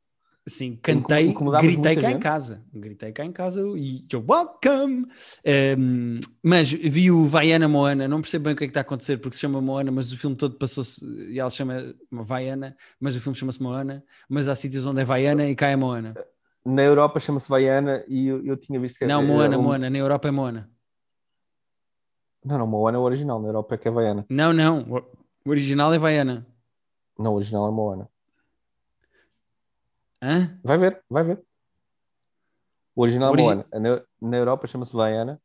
[0.46, 1.32] Sim, cantei,
[1.62, 2.22] gritei cá em gente?
[2.22, 2.62] casa.
[2.74, 5.06] Gritei cá em casa e you're welcome.
[5.42, 8.82] Ehm, mas vi o Vaiana Moana, não percebo bem o que é que está a
[8.82, 12.76] acontecer porque se chama Moana, mas o filme todo passou-se e ela se chama Vaiana,
[13.00, 14.04] mas o filme chama-se Moana.
[14.28, 16.12] Mas há sítios onde é Vaiana e cá é Moana.
[16.66, 19.96] Na Europa chama-se Vaiana e eu, eu tinha visto que Não, Moana, um- Moana, na
[19.96, 20.68] Europa é Moana.
[22.44, 24.26] Não, não, Moana é o original, na Europa é que é Vaiana.
[24.28, 24.82] Não, não,
[25.44, 26.46] o original é Vaiana.
[27.18, 28.08] Não, o original é Moana.
[30.22, 30.58] Hã?
[30.62, 31.42] Vai ver, vai ver.
[32.94, 34.04] O original Origi- é Moana.
[34.20, 35.40] Na, na Europa chama-se Vaiana.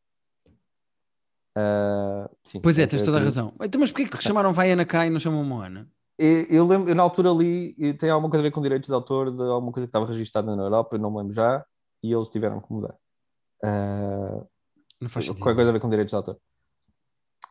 [1.56, 3.54] Ah, sim, Pois é, é- tens é- toda a razão.
[3.62, 5.90] Então, mas porquê que chamaram Vaiana cá e não chamam Moana?
[6.18, 8.88] Eu, eu lembro, eu na altura ali e tem alguma coisa a ver com direitos
[8.88, 11.66] de autor de alguma coisa que estava registada na Europa, eu não me lembro já,
[12.04, 12.94] e eles tiveram que mudar.
[13.64, 14.44] Ah,
[15.00, 15.42] Não faz sentido.
[15.42, 16.38] qualquer coisa a ver com direitos de autor.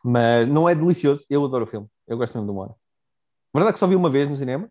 [0.03, 2.73] Mas não é delicioso, eu adoro o filme, eu gosto mesmo do Moana.
[3.53, 4.69] A verdade é que só vi uma vez no cinema,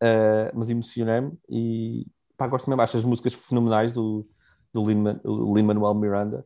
[0.00, 4.26] ah, mas emocionei-me e pá, gosto mesmo, acho as músicas fenomenais do,
[4.72, 6.44] do Lin-Manuel Miranda.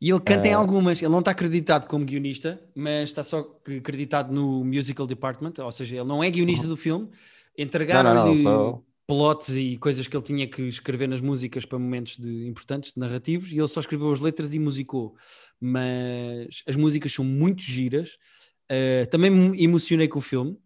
[0.00, 3.40] E ele canta em Eh, algumas, ele não está acreditado como guionista, mas está só
[3.78, 7.10] acreditado no musical department, ou seja, ele não é guionista do filme.
[7.58, 8.44] Entregaram-lhe
[9.06, 13.00] plots e coisas que ele tinha que escrever nas músicas para momentos de, importantes, de
[13.00, 15.14] narrativos, e ele só escreveu as letras e musicou.
[15.60, 18.16] Mas as músicas são muito giras,
[18.68, 20.58] eh, também me emocionei com o filme.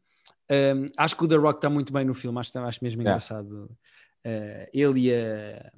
[0.48, 3.10] Um, acho que o The Rock está muito bem no filme, acho, acho mesmo Yeah.
[3.16, 3.68] engraçado.
[4.22, 5.72] Eh, ele e a.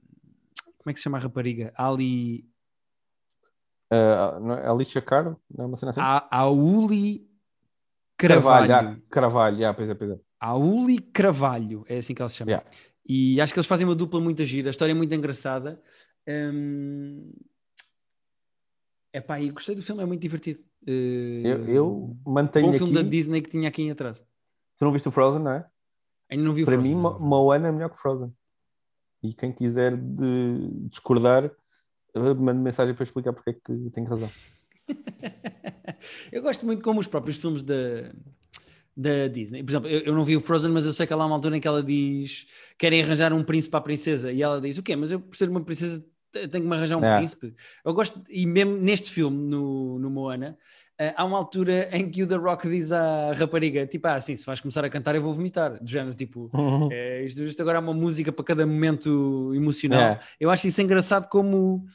[0.76, 1.72] Como é que se chama a rapariga?
[1.76, 2.44] Ali.
[3.90, 6.00] é Alicia Caro, não é uma cena assim?
[6.00, 7.26] A, Auli
[8.18, 8.88] Carvalho, Carvalho.
[8.98, 10.18] ah, Carvalho, ah, pois é, pois é.
[10.40, 12.50] Auli Carvalho, é assim que ela se chama.
[12.52, 12.70] Yeah.
[13.06, 15.80] E acho que eles fazem uma dupla muito gira, a história é muito engraçada.
[16.28, 17.32] Hum...
[19.12, 20.60] Epá, e gostei do filme, é muito divertido.
[20.86, 22.78] Eh, Eu, eu mantenho Bom aqui.
[22.78, 24.22] filme da Disney que tinha aqui em atrás.
[24.76, 25.66] Tu não viste o Frozen, não é?
[26.30, 27.18] Ainda não vi o Para Frozen, mim, não.
[27.18, 28.32] Mo- Moana é melhor que Frozen.
[29.22, 31.50] E quem quiser de discordar,
[32.14, 34.30] eh, mande mensagem para explicar porque é que tenho razão.
[36.30, 38.12] eu gosto muito como os próprios filmes da,
[39.00, 39.62] da Disney.
[39.62, 41.36] Por exemplo, eu, eu não vi o Frozen, mas eu sei que há lá uma
[41.36, 42.46] altura em que ela diz
[42.76, 44.32] querem arranjar um príncipe para a princesa.
[44.32, 44.96] E ela diz: O quê?
[44.96, 47.16] Mas eu, por ser uma princesa, te- tenho que me arranjar um É.
[47.18, 47.54] príncipe.
[47.84, 50.58] Eu gosto, e mesmo neste filme, no, no Moana,
[50.98, 54.34] eh, há uma altura em que o The Rock diz à rapariga: Tipo, ah, assim,
[54.34, 55.80] se vais começar a cantar, eu vou vomitar.
[55.80, 56.50] Do género, tipo.
[56.90, 60.00] É, isto, isto agora é uma música para cada momento emocional.
[60.00, 60.18] É.
[60.40, 61.86] Eu acho isso engraçado como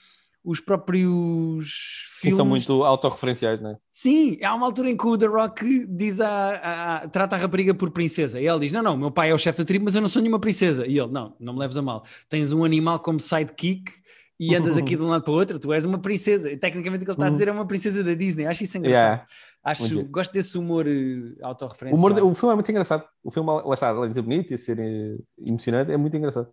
[0.44, 3.78] os próprios Sim, filmes são muito autorreferenciais, não é?
[3.91, 7.39] Sim, há uma altura em que o The Rock diz a, a- a- trata a
[7.39, 8.39] rapariga por princesa.
[8.41, 10.10] E ela diz: Não, não, meu pai é o chefe da tribo, mas eu não
[10.10, 10.86] sou nenhuma princesa.
[10.86, 12.04] E ele: Não, não me leves a mal.
[12.30, 13.91] Tens um animal como sidekick
[14.39, 16.52] e andas aqui de um lado para o outro, tu és uma princesa.
[16.52, 18.46] E, tecnicamente o que ele está a dizer é uma princesa da Disney.
[18.46, 19.02] Acho isso engraçado.
[19.04, 19.26] Yeah.
[19.64, 21.98] Acho, Muito gosto desse humor O, autorreferencial.
[21.98, 23.06] humor de- o filme é muito engraçado.
[23.24, 25.16] O filme, lá está, além de ser bonito e ser eh,
[25.48, 26.50] emocionante, é muito engraçado.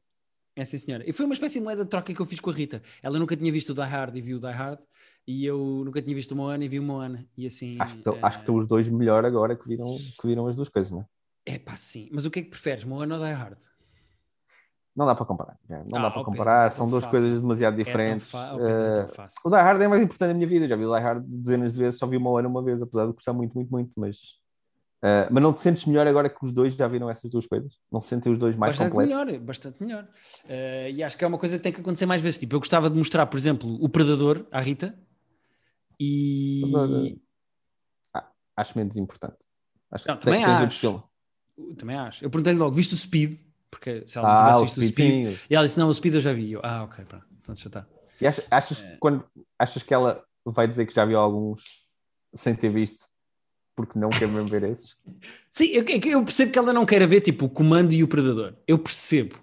[0.57, 1.09] É sim, senhora.
[1.09, 2.83] E foi uma espécie de moeda de troca que eu fiz com a Rita.
[3.03, 4.81] Ela nunca tinha visto o Die Hard e viu o Die Hard.
[5.27, 7.27] E eu nunca tinha visto o Moana e vi o Moana.
[7.37, 7.79] E assim.
[7.81, 10.47] Acho que, estão- eh, acho que estão os dois melhor agora que viram, que viram
[10.49, 11.07] as duas coisas, não é?
[11.47, 12.09] É pá, sim.
[12.13, 13.59] Mas o que é que preferes, Moana ou Die Hard?
[14.95, 15.59] Não dá para comparar.
[15.69, 17.21] Não Ah, dá para ok, comparar, é são duas fácil.
[17.23, 18.35] coisas demasiado É diferentes.
[18.35, 19.41] é Eh, tão fácil.
[19.45, 20.69] o Die Hard é mais importante na minha vida.
[20.69, 23.07] Já vi o Die Hard dezenas de vezes, só vi uma hora uma vez, apesar
[23.07, 23.93] de gostar muito, muito, muito.
[23.99, 24.41] Mas,
[25.03, 27.79] eh, mas não te sentes melhor agora que os dois já viram essas duas coisas?
[27.91, 29.17] Não se sentem os dois mais bastante completos?
[29.25, 30.09] melhor, bastante melhor.
[30.49, 32.39] Eh, e acho que é uma coisa que tem que acontecer mais vezes.
[32.39, 34.95] Tipo, eu gostava de mostrar, por exemplo, o Predador à Rita
[35.99, 36.61] e.
[36.63, 37.17] Predador.
[38.57, 39.39] Acho menos importante.
[39.91, 41.03] Acho Não, que também acho.
[41.79, 42.25] Também acho.
[42.25, 43.41] Eu perguntei-lhe logo, viste o Speed?
[43.71, 45.39] Porque se ela não Ah, tivesse o visto o Speed, sim.
[45.49, 46.53] E ela disse: Não, o Speed eu já vi.
[46.53, 47.27] Eu, ah, ok, pronto.
[47.41, 47.87] Então já está.
[48.21, 48.97] E achas, achas, É.
[49.01, 49.25] quando,
[49.59, 51.63] achas que ela vai dizer que já viu alguns
[52.35, 53.07] sem ter visto
[53.75, 54.97] porque não quer mesmo ver esses?
[55.51, 58.55] Sim, eu, eu percebo que ela não queira ver tipo o Comando e o Predador.
[58.67, 59.37] Eu percebo.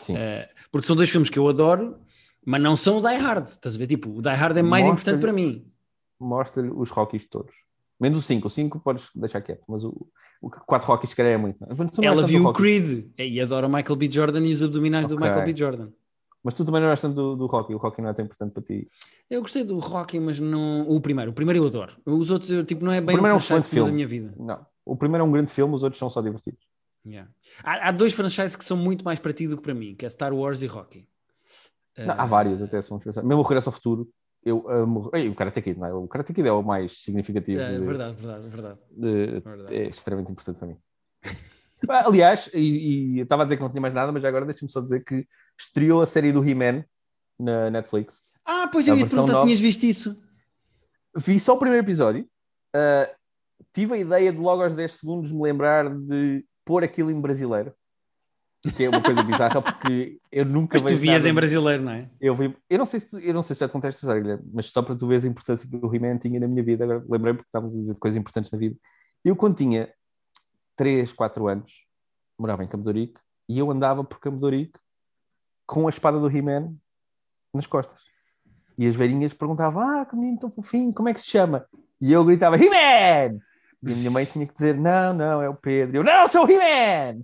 [0.00, 0.16] Sim.
[0.16, 1.96] Eh, porque são dois filmes que eu adoro,
[2.44, 3.46] mas não são o Die Hard.
[3.46, 3.86] Estás a ver?
[3.86, 5.66] Tipo, o Die Hard é mais importante para mim.
[6.20, 7.54] Mostra-lhe os Rockies todos.
[7.98, 8.46] Menos o 5.
[8.46, 10.06] O 5 podes deixar quieto, mas o,
[10.40, 11.58] o 4 Rockies se calhar é muito.
[12.02, 12.52] Ela viu do o.
[12.52, 14.10] Creed e adora o Michael B.
[14.10, 15.26] Jordan e os abdominais do Ok.
[15.26, 15.56] Michael B.
[15.56, 15.88] Jordan.
[16.44, 17.74] Mas tu também não és tanto do, do Rocky.
[17.74, 18.86] O Rocky não é tão importante para ti.
[19.30, 20.86] Eu gostei do Rocky, mas não.
[20.88, 21.30] O primeiro.
[21.30, 21.96] O primeiro eu adoro.
[22.04, 23.92] Os outros, eu, tipo, não é bem primeiro é um franchise muda a filme.
[23.92, 24.34] minha vida.
[24.38, 24.66] Não.
[24.84, 26.60] O primeiro é um grande filme, os outros são só divertidos.
[27.06, 27.30] Yeah.
[27.62, 30.04] Há, há dois franchises que são muito mais para ti do que para mim, que
[30.04, 31.08] é Star Wars e Rocky.
[31.96, 34.08] Não, Eh, há vários até, são Mesmo o Regresso ao Futuro.
[34.44, 35.10] Eu amo.
[35.14, 35.94] Ei, o Karate Kid, não é?
[35.94, 37.60] O Karate Kid é o mais significativo.
[37.60, 38.78] É, de- verdade, verdade, verdade.
[38.90, 39.74] de- verdade.
[39.74, 40.76] é extremamente importante para mim.
[41.88, 44.46] Aliás, e, e eu estava a dizer que não tinha mais nada, mas já agora
[44.46, 45.26] deixa-me só dizer que
[45.58, 46.84] estreou a série do He-Man
[47.38, 48.24] na Netflix.
[48.46, 50.22] Ah, pois eu ia te perguntar se tinhas visto isso.
[51.16, 52.28] vi só o primeiro episódio.
[52.76, 53.14] Uh,
[53.72, 57.72] tive a ideia de logo aos 10 segundos me lembrar de pôr aquilo em brasileiro.
[58.76, 61.28] Que é uma coisa bizarra porque eu nunca Mas tu vias nada...
[61.28, 62.08] em brasileiro, não é?
[62.18, 62.56] Eu, vi...
[62.70, 64.80] eu, não sei se, eu não sei se já te contei esta história, mas só
[64.80, 66.84] para tu veres a importância que o He-Man tinha na minha vida.
[66.84, 68.74] Agora lembrei porque estávamos a dizer coisas importantes na vida.
[69.22, 69.92] Eu, quando tinha
[70.76, 71.84] 3, 4 anos,
[72.38, 72.90] morava em Campo
[73.48, 74.40] e eu andava por Campo
[75.66, 76.74] com a espada do He-Man
[77.52, 78.02] nas costas.
[78.76, 81.66] E as velhinhas perguntavam: Ah, que menino tão fofinho, como é que se chama?
[82.00, 83.38] E eu gritava: He-Man!
[83.82, 85.98] E a minha mãe tinha que dizer: Não, não, é o Pedro.
[85.98, 87.22] Eu: Não, sou o He-Man!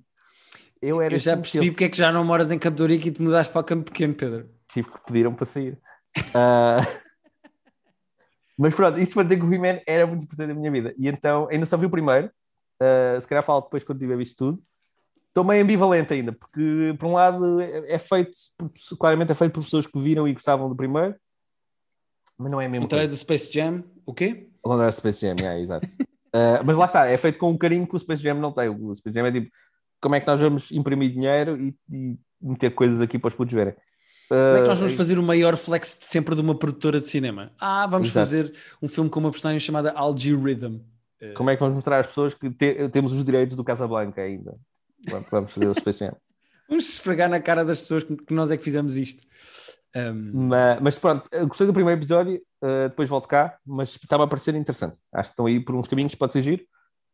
[0.81, 1.73] Eu, era eu já percebi eu...
[1.73, 3.85] porque é que já não moras em Campo de e te mudaste para o Campo
[3.85, 4.49] Pequeno, Pedro.
[4.69, 5.79] Tive que pediram para sair.
[6.17, 6.81] Uh...
[8.57, 10.95] Mas pronto, isto para dizer que o He-Man era muito importante na minha vida.
[10.99, 12.31] E então, ainda só vi o primeiro.
[12.83, 14.63] Uh, se calhar falo depois quando tiver visto tudo
[15.31, 18.33] estou meio ambivalente ainda, porque por um lado é, é feito,
[18.99, 21.15] claramente é feito por pessoas que viram e gostavam do primeiro,
[22.37, 22.87] mas não é mesmo.
[22.87, 24.49] O do Space Jam, o quê?
[24.63, 25.87] O contrário do Space Jam, é, exato.
[25.87, 28.69] uh, mas lá está, é feito com um carinho que o Space Jam não tem.
[28.69, 29.51] O Space Jam é tipo,
[30.01, 33.55] como é que nós vamos imprimir dinheiro e, e meter coisas aqui para os putos
[33.55, 33.75] verem.
[34.29, 37.01] Como é que nós vamos ah, fazer o maior flex de sempre de uma produtora
[37.01, 37.53] de cinema?
[37.61, 38.27] Ah, vamos Exato.
[38.27, 40.79] fazer um filme com uma personagem chamada Algae Rhythm.
[41.35, 44.57] Como é que vamos mostrar às pessoas que te, temos os direitos do Casablanca ainda?
[45.31, 46.17] Vamos fazer o Space Jam.
[46.69, 49.25] Vamos esfregar na cara das pessoas que nós é que fizemos isto.
[49.97, 50.47] Um...
[50.49, 54.55] Mas, mas, pronto, gostei do primeiro episódio, uh, depois volto cá, mas estava a parecer
[54.55, 54.97] interessante.
[55.13, 56.63] Acho que estão aí por uns caminhos, pode ser giro.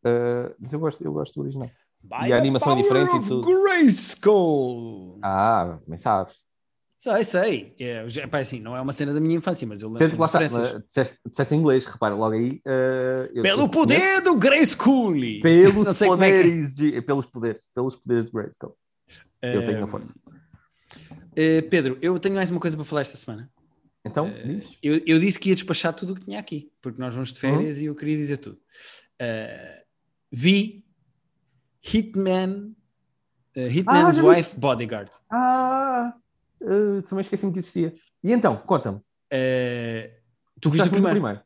[0.04, 1.70] Uh, mas eu gosto, eu gosto do original.
[2.02, 3.46] By e a animação é diferente e tudo.
[3.46, 5.18] Grayskull.
[5.22, 6.45] Ah, bem sabes.
[7.06, 7.74] Sei, sei.
[7.78, 10.02] É, é, assim, não é uma cena da minha infância, mas eu lembro.
[10.02, 12.60] Sente que lá está, disseste, disseste em inglês, repara, logo aí.
[12.66, 15.14] Uh, Pelo poder do Grayskull!
[15.40, 16.90] Pelos é poderes, é que...
[16.90, 18.76] de, pelos poderes, pelos poderes de Grayskull.
[19.40, 20.18] Eu tenho a força.
[20.98, 23.48] Uh, Pedro, eu tenho mais uma coisa para falar esta semana.
[24.04, 24.76] Então, uh, diz.
[24.82, 27.38] Eu, eu, disse que ia despachar tudo o que tinha aqui, porque nós vamos de
[27.38, 27.82] férias uhum.
[27.84, 28.58] e eu queria dizer tudo.
[29.22, 29.80] Uh,
[30.32, 30.84] vi
[31.84, 32.74] Hitman,
[33.54, 35.12] Hitman's ah, Wife Bodyguard.
[35.30, 36.12] Ah!
[36.66, 37.92] Uh, também esqueci-me que existia.
[38.22, 38.98] E então, conta-me.
[38.98, 40.10] Uh,
[40.60, 41.20] tu viste o primeiro?
[41.20, 41.40] primeiro?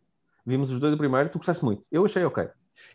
[0.45, 1.87] Vimos os dois do primeiro, tu gostaste muito.
[1.91, 2.49] Eu achei ok.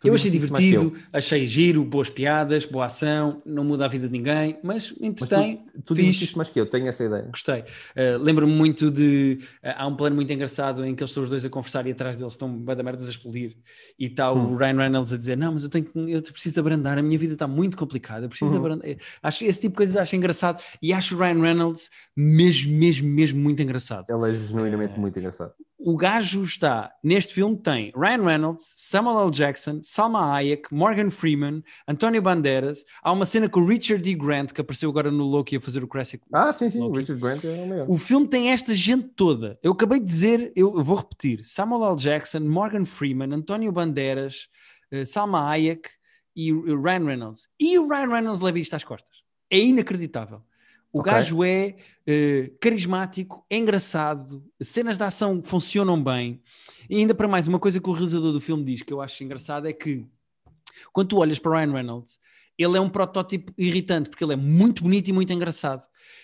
[0.04, 4.58] Eu achei divertido, achei giro, boas piadas, boa ação, não muda a vida de ninguém,
[4.64, 5.64] mas entretém.
[5.66, 6.36] Mas tu, tu fixe.
[6.38, 7.24] mais que eu, tenho essa ideia.
[7.24, 7.62] Gostei.
[7.62, 9.40] Uh, Lembro-me muito de.
[9.64, 11.92] Uh, há um plano muito engraçado em que eles estão os dois a conversar e
[11.92, 13.58] atrás deles estão bada merdas a explodir.
[13.98, 14.54] E está hum.
[14.54, 17.18] o Ryan Reynolds a dizer: Não, mas eu, tenho eu preciso de abrandar, a minha
[17.18, 18.58] vida está muito complicada, eu preciso uhum.
[18.58, 18.88] abrandar.
[19.24, 23.40] Acho, esse tipo de coisas acho engraçado e acho o Ryan Reynolds mesmo, mesmo, mesmo
[23.40, 24.06] muito engraçado.
[24.10, 25.54] Ele é genuinamente uh, muito engraçado
[25.86, 29.32] o gajo está, neste filme tem Ryan Reynolds, Samuel L.
[29.32, 32.84] Jackson, Salma Hayek, Morgan Freeman, Antonio Banderas.
[33.04, 34.16] Há uma cena com o Richard D.
[34.16, 36.24] Grant, que apareceu agora no Loki a fazer o Classic.
[36.34, 37.02] Ah, sim, sim, Loki.
[37.02, 37.86] Richard Grant é o melhor.
[37.88, 39.60] O filme tem esta gente toda.
[39.62, 41.96] Eu acabei de dizer, eu, vou repetir: Samuel L.
[41.98, 44.48] Jackson, Morgan Freeman, Antonio Banderas,
[44.92, 45.88] uh, Salma Hayek
[46.36, 47.48] e Ryan Reynolds.
[47.60, 49.22] E o Ryan Reynolds leva isto às costas.
[49.52, 50.42] É inacreditável.
[50.96, 51.12] O okay.
[51.12, 51.76] gajo é
[52.08, 56.42] uh, carismático, é engraçado, cenas de ação funcionam bem.
[56.90, 59.22] E ainda para mais, uma coisa que o realizador do filme diz que eu acho
[59.22, 60.08] engraçado é que
[60.94, 62.18] quando tu olhas para Ryan Reynolds,
[62.58, 65.82] ele é um protótipo irritante, porque ele é muito bonito e muito engraçado.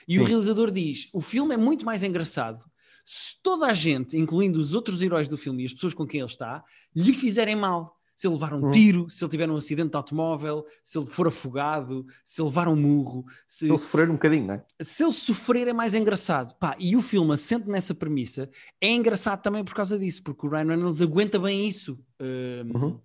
[0.08, 0.22] E Sim.
[0.22, 2.64] o realizador diz: o filme é muito mais engraçado
[3.06, 6.22] se toda a gente, incluindo os outros heróis do filme e as pessoas com quem
[6.22, 6.64] ele está,
[6.96, 8.70] lhe fizerem mal se ele levar um hum.
[8.70, 12.68] tiro, se ele tiver um acidente de automóvel, se ele for afogado, se ele levar
[12.68, 13.26] um murro.
[13.48, 14.64] Se, se ele sofrer um bocadinho, não é?
[14.80, 16.54] Se ele sofrer é mais engraçado.
[16.60, 18.48] Pá, e o filme, assente nessa premissa,
[18.80, 21.94] é engraçado também por causa disso, porque o Ryan Reynolds aguenta bem isso.
[22.22, 23.00] Uh, uhum.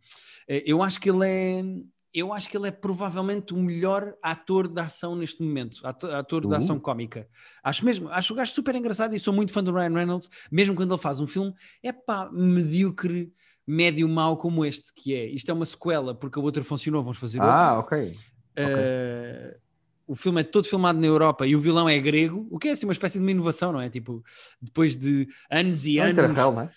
[0.47, 1.65] Eh, eu acho que ele é.
[2.13, 6.47] Eu acho que ele é provavelmente o melhor ator de ação neste momento, ator, ator
[6.47, 7.27] de ação cómica.
[7.63, 10.75] Acho mesmo, acho o gajo super engraçado e sou muito fã do Ryan Reynolds, mesmo
[10.75, 13.33] quando ele faz um filme, é pá, medíocre
[13.67, 17.19] médio mau como este, que é isto é uma sequela porque a outra funcionou, vamos
[17.19, 17.55] fazer outra.
[17.55, 18.13] Ah, ok.
[18.59, 19.59] Uh,
[20.07, 22.71] o filme é todo filmado na Europa e o vilão é grego, o que é
[22.71, 23.91] assim uma espécie de uma inovação, não é?
[23.91, 24.23] Tipo,
[24.63, 26.35] depois de anos e anos.
[26.35, 26.71] Real, não é?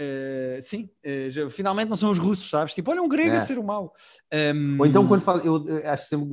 [0.00, 2.74] Uh, sim, uh, já, finalmente não são os russos, sabes?
[2.74, 3.36] Tipo, olha um grego é.
[3.36, 3.92] a ser o mau.
[4.32, 4.78] Um...
[4.80, 6.28] Ou então quando fala, eu acho sempre,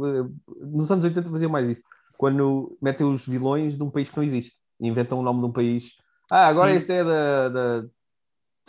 [0.61, 1.83] nos anos 80 fazia mais isso,
[2.17, 5.51] quando metem os vilões de um país que não existe, inventam o nome de um
[5.51, 5.97] país.
[6.31, 6.77] Ah, agora sim.
[6.77, 7.85] este é da, da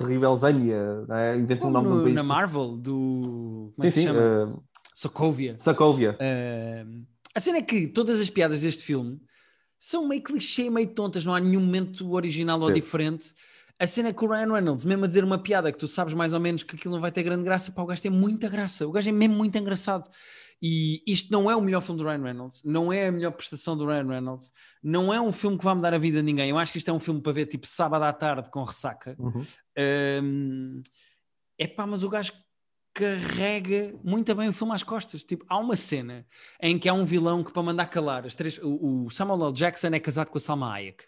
[0.04, 1.36] terrível Zânia, é?
[1.36, 2.14] inventou um nome no, país.
[2.14, 3.72] Na Marvel, do.
[3.76, 4.10] Como é sim, sim.
[4.10, 4.62] Uh,
[4.94, 5.56] Sokovia.
[5.56, 6.16] Sokovia.
[6.20, 9.20] Uh, a cena é que todas as piadas deste filme
[9.78, 12.64] são meio clichê, meio tontas, não há nenhum momento original sim.
[12.64, 13.34] ou diferente.
[13.78, 16.32] a cena com o Ryan Reynolds, mesmo a dizer uma piada que tu sabes mais
[16.32, 18.86] ou menos que aquilo não vai ter grande graça, pá, o gajo tem muita graça.
[18.86, 20.06] O gajo é mesmo muito engraçado.
[20.62, 23.76] E isto não é o melhor filme do Ryan Reynolds, não é a melhor prestação
[23.76, 24.52] do Ryan Reynolds,
[24.82, 26.50] não é um filme que vai mudar a vida de ninguém.
[26.50, 29.16] Eu acho que isto é um filme para ver tipo sábado à tarde com ressaca.
[29.18, 29.42] Uhum.
[30.22, 30.82] Um,
[31.58, 32.32] é pá, mas o gajo
[32.92, 35.24] carrega muito bem o filme às costas.
[35.24, 36.26] Tipo, há uma cena
[36.60, 38.58] em que há um vilão que para mandar calar as três.
[38.58, 39.52] O, o Samuel L.
[39.52, 41.04] Jackson é casado com a Salma Hayek.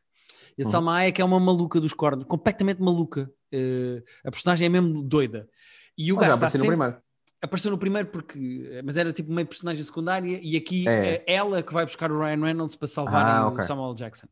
[0.56, 0.70] E a Uhum.
[0.70, 3.30] Salma Hayek é uma maluca dos cornos, completamente maluca.
[3.52, 5.48] Uh, a personagem é mesmo doida.
[5.96, 6.66] E o Ah, já gajo está no sempre...
[6.68, 6.96] primeiro.
[7.42, 8.80] Apareceu no primeiro porque...
[8.84, 11.24] Mas era tipo meio personagem secundária e aqui É.
[11.26, 13.64] é ela que vai buscar o Ryan Reynolds para salvar Ah, o ok.
[13.64, 13.94] Samuel.
[13.94, 14.28] Jackson.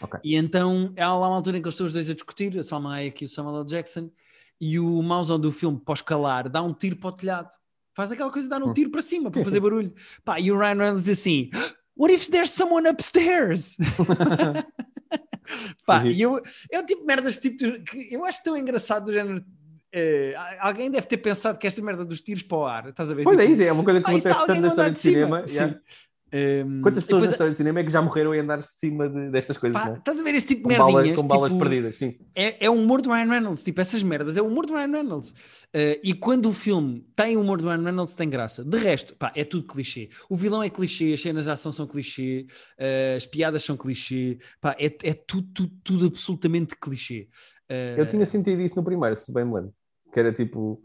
[0.00, 0.20] Ok.
[0.22, 2.62] E então há lá uma altura em que eles estão os dois a discutir, a
[2.62, 3.66] Salma Hayek e o Samuel L.
[3.66, 4.10] Jackson,
[4.60, 7.48] e o mauzão do filme, pós calar, dá um tiro para o telhado.
[7.94, 8.74] Faz aquela coisa de dar um Hum.
[8.74, 9.92] tiro para cima, para fazer barulho.
[10.24, 11.50] Pá, e o Ryan Reynolds diz assim:
[11.96, 13.76] What if there's someone upstairs?
[15.86, 16.40] Pá, e eu,
[16.70, 19.44] é o tipo de merdas tipo, que eu acho tão engraçado do género.
[19.92, 23.14] Eh, alguém deve ter pensado que esta merda dos tiros para o ar, estás a
[23.14, 23.24] ver?
[23.24, 25.46] Pois é, Tipo, isso é uma coisa que "Ah, acontece tanto na história de cinema.
[25.46, 25.54] Sim.
[25.54, 25.80] yeah.
[26.34, 28.66] Ehm, Quantas pessoas depois, na história de cinema é que já morreram a andar de
[28.66, 29.98] cima de- destas coisas, pá, né?
[29.98, 31.20] estás a ver esse tipo de balas, merdinhas?
[31.20, 32.16] com balas tipo, perdidas, sim.
[32.34, 34.92] é, é o humor do Ryan Reynolds, tipo, essas merdas, é o humor do Ryan
[34.92, 35.34] Reynolds.
[35.74, 38.64] Eh, e quando o filme tem o humor do Ryan Reynolds, tem graça.
[38.64, 40.08] De resto, pá, é tudo clichê.
[40.30, 42.46] O vilão é clichê, as cenas de ação são clichê,
[42.78, 47.28] eh, as piadas são clichê, pá, é, é tudo, tudo, tudo absolutamente clichê.
[47.68, 49.74] Eh, Eu tinha sentido isso no primeiro, se bem me lembro.
[50.12, 50.82] Que era tipo,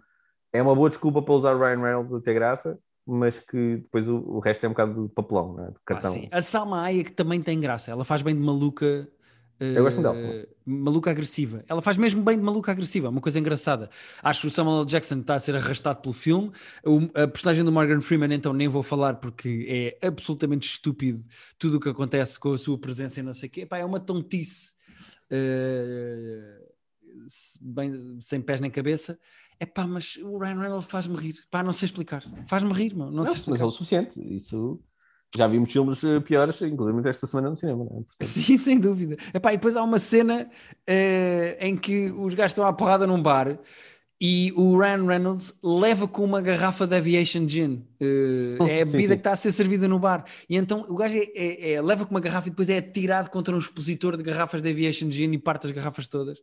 [0.53, 4.07] é uma boa desculpa para usar o Ryan Reynolds a ter graça, mas que depois
[4.07, 5.67] o, o resto é um bocado de papelão, né?
[5.67, 6.11] de pá, cartão.
[6.13, 6.27] sim.
[6.31, 9.07] A Salma Hayek também tem graça, ela faz bem de maluca.
[9.59, 10.15] Eu gosto dela.
[10.15, 11.63] eh, Maluca agressiva.
[11.67, 13.89] Ela faz mesmo bem de maluca agressiva, uma coisa engraçada.
[14.21, 14.85] Acho que o Samuel L.
[14.85, 16.51] Jackson está a ser arrastado pelo filme.
[16.85, 19.65] O- a personagem do Morgan Freeman, então, nem vou falar porque
[20.01, 21.19] é absolutamente estúpido
[21.57, 23.61] tudo o que acontece com a sua presença e não sei o quê.
[23.61, 26.66] Epá, é uma tontice se-
[27.61, 29.19] bem, sem pés nem cabeça.
[29.59, 31.35] É pá, mas o Ryan Reynolds faz-me rir.
[31.49, 32.23] Pá, não sei explicar.
[32.47, 33.07] Faz-me rir, meu.
[33.07, 34.19] Não, Não, sei mas é o suficiente.
[34.35, 34.79] Isso
[35.35, 37.89] já vimos filmes eh, piores, inclusive esta semana no cinema, né?
[37.89, 39.17] Portanto, Sim, sem dúvida.
[39.33, 40.49] Epá, e depois há uma cena
[40.85, 43.59] eh, em que os gajos estão à porrada num bar
[44.19, 47.85] e o Ryan Reynolds leva com uma garrafa de Aviation Gin.
[47.99, 49.07] Eh, é a Sim, bebida sim.
[49.09, 50.25] que está a ser servida no bar.
[50.49, 53.29] E então o gajo é- é- é- leva com uma garrafa e depois é atirado
[53.29, 56.39] contra um expositor de garrafas de Aviation Gin e parte as garrafas todas.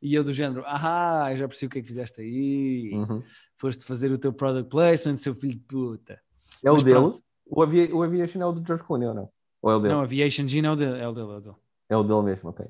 [0.00, 2.90] E eu do género, ah, já percebi o que é que fizeste aí.
[2.92, 3.22] uhum.
[3.56, 6.20] Foste fazer o teu product placement, seu filho de puta.
[6.64, 6.96] É o Mas dele.
[6.96, 7.18] pronto.
[7.48, 9.28] O, Avia- o Aviation é o do George Clooney ou não?
[9.62, 9.94] Ou é o dele?
[9.94, 10.98] Não, Aviation Gin é o dele.
[11.00, 11.54] É o dele, é o dele.
[11.88, 12.66] É o dele mesmo, ok.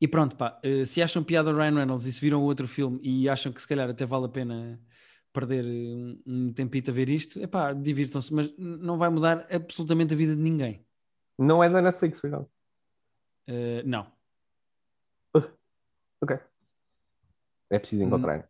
[0.00, 3.28] E pronto, pá, eh, se acham piada Ryan Reynolds e se viram outro filme e
[3.28, 4.78] acham que se calhar até vale a pena
[5.32, 9.46] perder eh, um, um tempito a ver isto, é pá, divirtam-se, mas não vai mudar
[9.50, 10.84] absolutamente a vida de ninguém.
[11.38, 12.48] Não é da Netflix, foi não.
[13.46, 14.10] Eh, não.
[16.20, 16.38] Ok.
[17.70, 18.06] É preciso Hum.
[18.06, 18.48] encontrar.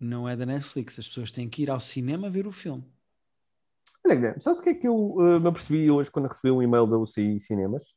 [0.00, 2.84] Não é da Netflix, as pessoas têm que ir ao cinema ver o filme.
[4.04, 6.62] Olha, Guilherme, sabes o que é que eu eh, me apercebi hoje quando recebi um
[6.62, 7.94] e-mail da UCI Cinemas?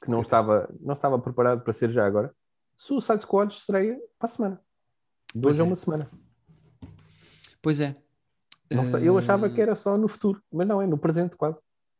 [0.00, 2.34] Que não estava, não estava preparado para ser já agora.
[2.76, 4.60] Suicide Squad estreia para a semana.
[5.34, 5.66] De hoje a é.
[5.66, 6.10] uma semana.
[7.60, 7.94] Pois é.
[8.70, 11.36] Não sei, eu achava Eh, que era só no futuro, mas não, é no presente
[11.36, 11.58] quase.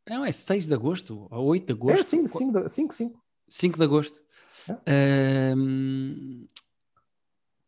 [0.09, 2.09] Não, é 6 de agosto, ou 8 de É agosto.
[2.09, 3.22] 5, 5, 5, 5.
[3.48, 4.20] 5 de agosto.
[4.86, 5.53] É.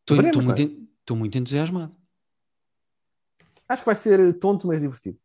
[0.00, 0.62] Estou muito, é?
[0.64, 1.94] en- tô muito entusiasmado.
[3.68, 5.18] Acho que vai ser tonto, mas divertido.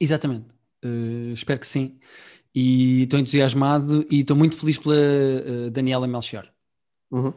[0.00, 0.46] Exatamente.
[0.82, 1.98] Eh, espero que sim.
[2.54, 6.46] E estou entusiasmado e estou muito feliz pela eh, Daniela Melchior.
[7.10, 7.32] Uhum.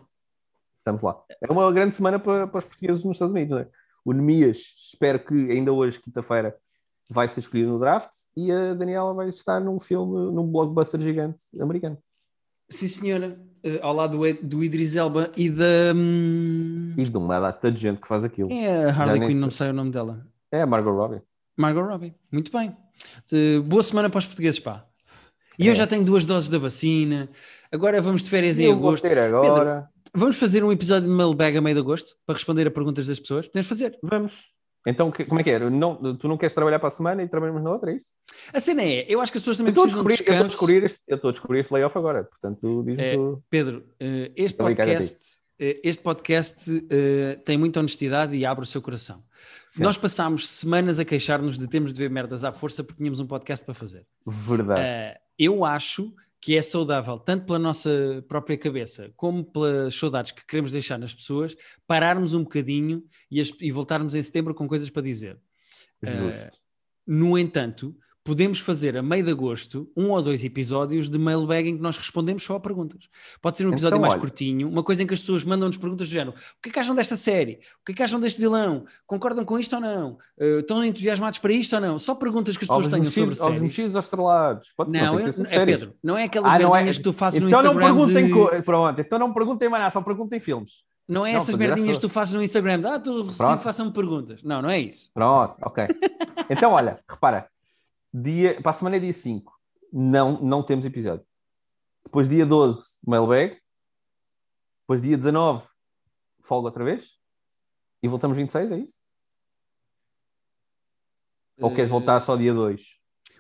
[0.78, 1.18] Estamos lá.
[1.42, 3.52] É uma grande semana para, para os portugueses nos Estados Unidos.
[3.52, 3.68] Não é?
[4.04, 6.56] O Nemias, espero que ainda hoje, quinta-feira,
[7.10, 11.40] vai ser escolhido no draft e a Daniela vai estar num filme, num blockbuster gigante
[11.60, 11.98] americano.
[12.70, 13.40] Sim, senhora.
[13.64, 15.94] Eh, ao lado do, Idris Elba e da.
[15.96, 18.52] hum, E de uma data de gente que faz aquilo.
[18.52, 19.66] É a Harley Quinn, não sei.
[19.66, 20.26] sei o nome dela.
[20.52, 21.22] É a Margot Robbie.
[21.58, 22.14] Margot Robbie.
[22.32, 22.76] Muito bem.
[23.32, 24.86] Eh, boa semana para os portugueses, pá.
[25.60, 25.76] E eu É.
[25.76, 27.30] já tenho duas doses da vacina.
[27.72, 29.06] Agora vamos de férias em Eu agosto.
[29.06, 29.90] agora.
[30.14, 33.20] Vamos fazer um episódio de mailbag a meio de agosto para responder a perguntas das
[33.20, 33.48] pessoas?
[33.48, 33.98] Podemos fazer.
[34.02, 34.54] Vamos.
[34.88, 35.60] Então, que- como é que é?
[35.70, 38.12] Não, tu não queres trabalhar para a semana e trabalhamos na outra, é isso?
[38.54, 40.34] A cena é, eu acho que as pessoas Eu também precisam de descobrir, eu estou
[40.34, 40.54] a descanso.
[40.54, 42.24] descobrir este, eu estou a descobrir este layoff agora.
[42.26, 43.16] Portanto, diz-me É.
[43.16, 43.44] tu.
[43.50, 44.98] Pedro, eh, este ligado a ti.
[45.00, 49.24] podcast, eh, este podcast eh, tem muita honestidade e abre o seu coração.
[49.66, 49.82] Sim.
[49.84, 53.26] Nós passámos semanas a queixar-nos de termos de ver merdas à força porque tínhamos um
[53.26, 54.06] podcast para fazer.
[54.26, 54.82] Verdade.
[54.82, 60.46] Eh, eu acho que é saudável, tanto pela nossa própria cabeça, como pelas saudades que
[60.46, 61.56] queremos deixar nas pessoas,
[61.88, 65.40] pararmos um bocadinho e, as- e voltarmos em setembro com coisas para dizer.
[66.04, 66.60] Justo.
[67.08, 71.76] No entanto, podemos fazer a meio de agosto um ou dois episódios de mailbag em
[71.78, 73.08] que nós respondemos só a perguntas.
[73.40, 74.20] Pode ser um episódio Então, mais olha.
[74.20, 76.80] curtinho, uma coisa em que as pessoas mandam-nos perguntas do género: o que é que
[76.80, 77.60] acham desta série?
[77.82, 78.84] O que é que acham deste vilão?
[79.06, 80.18] Concordam com isto ou não?
[80.40, 82.00] Eh, estão entusiasmados para isto ou não?
[82.00, 83.62] Só perguntas que as pessoas tenham sobre mexidos, séries.
[83.62, 84.74] mexidos ou estrelados.
[84.76, 85.66] Pode Não, que eu- é.
[85.66, 87.96] Pedro, não é aquelas Ah, não é- merdinhas que tu fazes no Então não Instagram.
[87.96, 90.84] perguntem, de- co- pronto, então não perguntem mais nada, só perguntem filmes.
[91.08, 92.82] Não é Não, essas merdinhas que tu fazes no Instagram.
[92.86, 93.28] Ah, tu
[93.62, 94.42] façam-me perguntas.
[94.42, 95.12] Não, não é isso.
[95.14, 95.86] Pronto, ok.
[96.50, 97.46] Então, olha, repara,
[98.22, 99.52] dia, para a semana é dia 5,
[99.92, 101.26] não, não temos episódio.
[102.04, 103.58] Depois dia 12, mailbag.
[104.84, 105.64] Depois dia 19,
[106.42, 107.18] folga outra vez.
[108.04, 109.00] E voltamos 26, é isso?
[111.60, 112.96] Ou queres Eh, voltar só dia 2?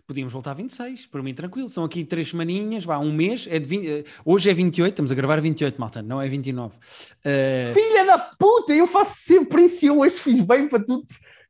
[0.08, 1.70] Podíamos voltar a 26, por mim tranquilo.
[1.70, 3.48] São aqui três semaninhas, vá, um mês.
[3.50, 6.76] É de 20, eh, hoje é 28, estamos a gravar 28, malta, não é 29.
[7.24, 11.06] Eh, Filha da puta, eu faço sempre isso e eu hoje fiz bem para tudo.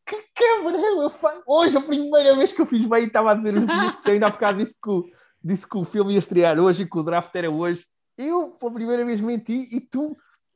[0.06, 1.12] Que cabrão,
[1.48, 4.28] hoje a primeira vez que eu fiz bem estava a dizer os dias que ainda
[4.28, 5.04] há bocado disse que, o,
[5.44, 7.86] disse que o filme ia estrear hoje e que o draft era hoje.
[8.18, 10.16] Eu, pela primeira vez, menti e tu.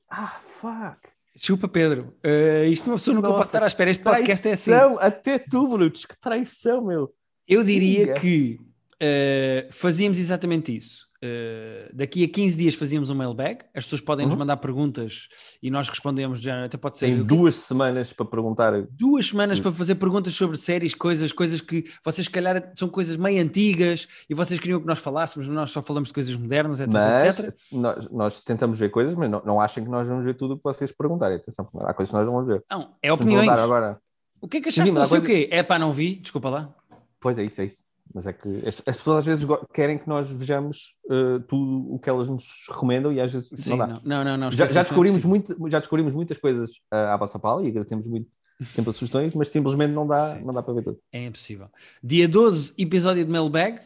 [0.09, 1.09] Ah, fuck.
[1.35, 2.09] chupa, Pedro.
[2.23, 3.89] Eh, isto uma pessoa nunca Nossa, pode estar à espera.
[3.89, 4.71] Este podcast é assim.
[4.99, 7.13] Até tu, Brutos, que traição, meu.
[7.47, 8.19] Eu diria Diga.
[8.19, 8.59] que
[8.99, 11.08] eh, fazíamos exatamente isso.
[11.21, 13.59] Eh, daqui a 15 dias fazíamos um mailbag.
[13.75, 14.39] As pessoas podem nos Uhum.
[14.39, 15.27] mandar perguntas
[15.61, 16.39] e nós respondemos.
[16.39, 18.71] Já, até pode ser Tem o duas semanas para perguntar.
[18.91, 23.17] duas semanas para fazer perguntas sobre séries, coisas, coisas que vocês, se calhar, são coisas
[23.17, 26.79] meio antigas e vocês queriam que nós falássemos, mas nós só falamos de coisas modernas,
[26.79, 26.93] etc.
[26.93, 27.55] Mas etc.
[27.71, 30.57] nós, nós tentamos ver coisas, mas não, não achem que nós vamos ver tudo o
[30.57, 31.35] que vocês perguntarem.
[31.37, 32.63] Atenção, há coisas que nós não vamos ver.
[32.71, 33.47] Não, é opiniões.
[33.49, 33.99] agora,
[34.41, 34.93] O que é que Sim, achaste?
[34.93, 35.49] mas Não sei o coisa- quê.
[35.53, 36.15] É pá, não vi.
[36.15, 36.73] Desculpa lá.
[37.19, 37.83] Pois é, isso é isso.
[38.13, 41.99] Mas é que as, as pessoas às vezes querem que nós vejamos eh, tudo o
[41.99, 43.87] que elas nos recomendam e às vezes Sim, não dá.
[43.87, 47.37] não, não, não, não, já, já, descobrimos muito, já descobrimos muitas coisas eh, à vossa
[47.37, 48.27] pala e agradecemos muito
[48.73, 50.43] sempre as sugestões, mas simplesmente não dá, Sim.
[50.43, 50.99] não dá para ver tudo.
[51.11, 51.69] É impossível.
[52.03, 53.79] Dia 12, episódio de Mailbag.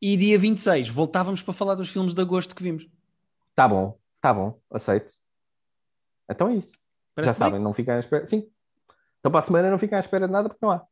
[0.00, 2.88] E dia 26, voltávamos para falar dos filmes de agosto que vimos.
[3.54, 5.12] Tá bom, tá bom, aceito.
[6.28, 6.76] Então é isso.
[7.14, 7.50] Parece já bem?
[7.50, 8.26] sabem, não fiquem à espera.
[8.26, 8.48] Sim.
[9.20, 10.84] Então para a semana não fiquem à espera de nada porque não há.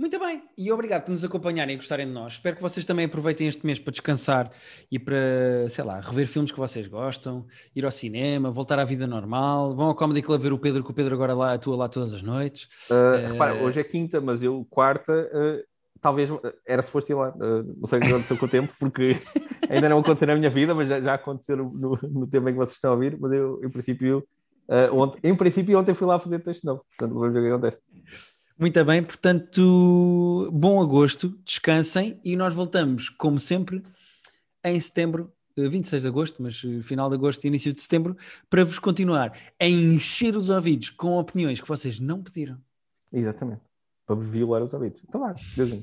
[0.00, 2.32] Muito bem, e obrigado por nos acompanharem e gostarem de nós.
[2.32, 4.50] Espero que vocês também aproveitem este mês para descansar
[4.90, 7.46] e para, sei lá, rever filmes que vocês gostam,
[7.76, 9.74] ir ao cinema, voltar à vida normal.
[9.76, 12.14] Vão ao Comedy Club ver o Pedro, que o Pedro agora lá atua lá todas
[12.14, 12.64] as noites.
[12.90, 15.62] Uh, Eh, Repara, hoje é quinta, mas eu quarta, uh,
[16.00, 17.34] talvez uh, era suposto ir lá.
[17.36, 19.20] Uh, não sei o que aconteceu com o tempo, porque
[19.68, 22.58] ainda não aconteceu na minha vida, mas já, já aconteceu no, no tempo em que
[22.58, 23.18] vocês estão a ouvir.
[23.20, 24.26] Mas eu, em princípio,
[24.66, 26.86] uh, ontem, em princípio, ontem fui lá fazer texto novo.
[26.88, 27.82] Portanto, vamos ver o que acontece.
[28.60, 33.82] Muito bem, portanto, bom agosto, descansem e nós voltamos, como sempre,
[34.62, 38.14] em setembro, eh, 26 de agosto, mas eh, final de agosto e início de setembro,
[38.50, 42.60] para vos continuar a encher os ouvidos com opiniões que vocês não pediram.
[43.10, 43.62] Exatamente.
[44.04, 45.00] Para vos violar os ouvidos.
[45.08, 45.82] Então vá, Deusinho.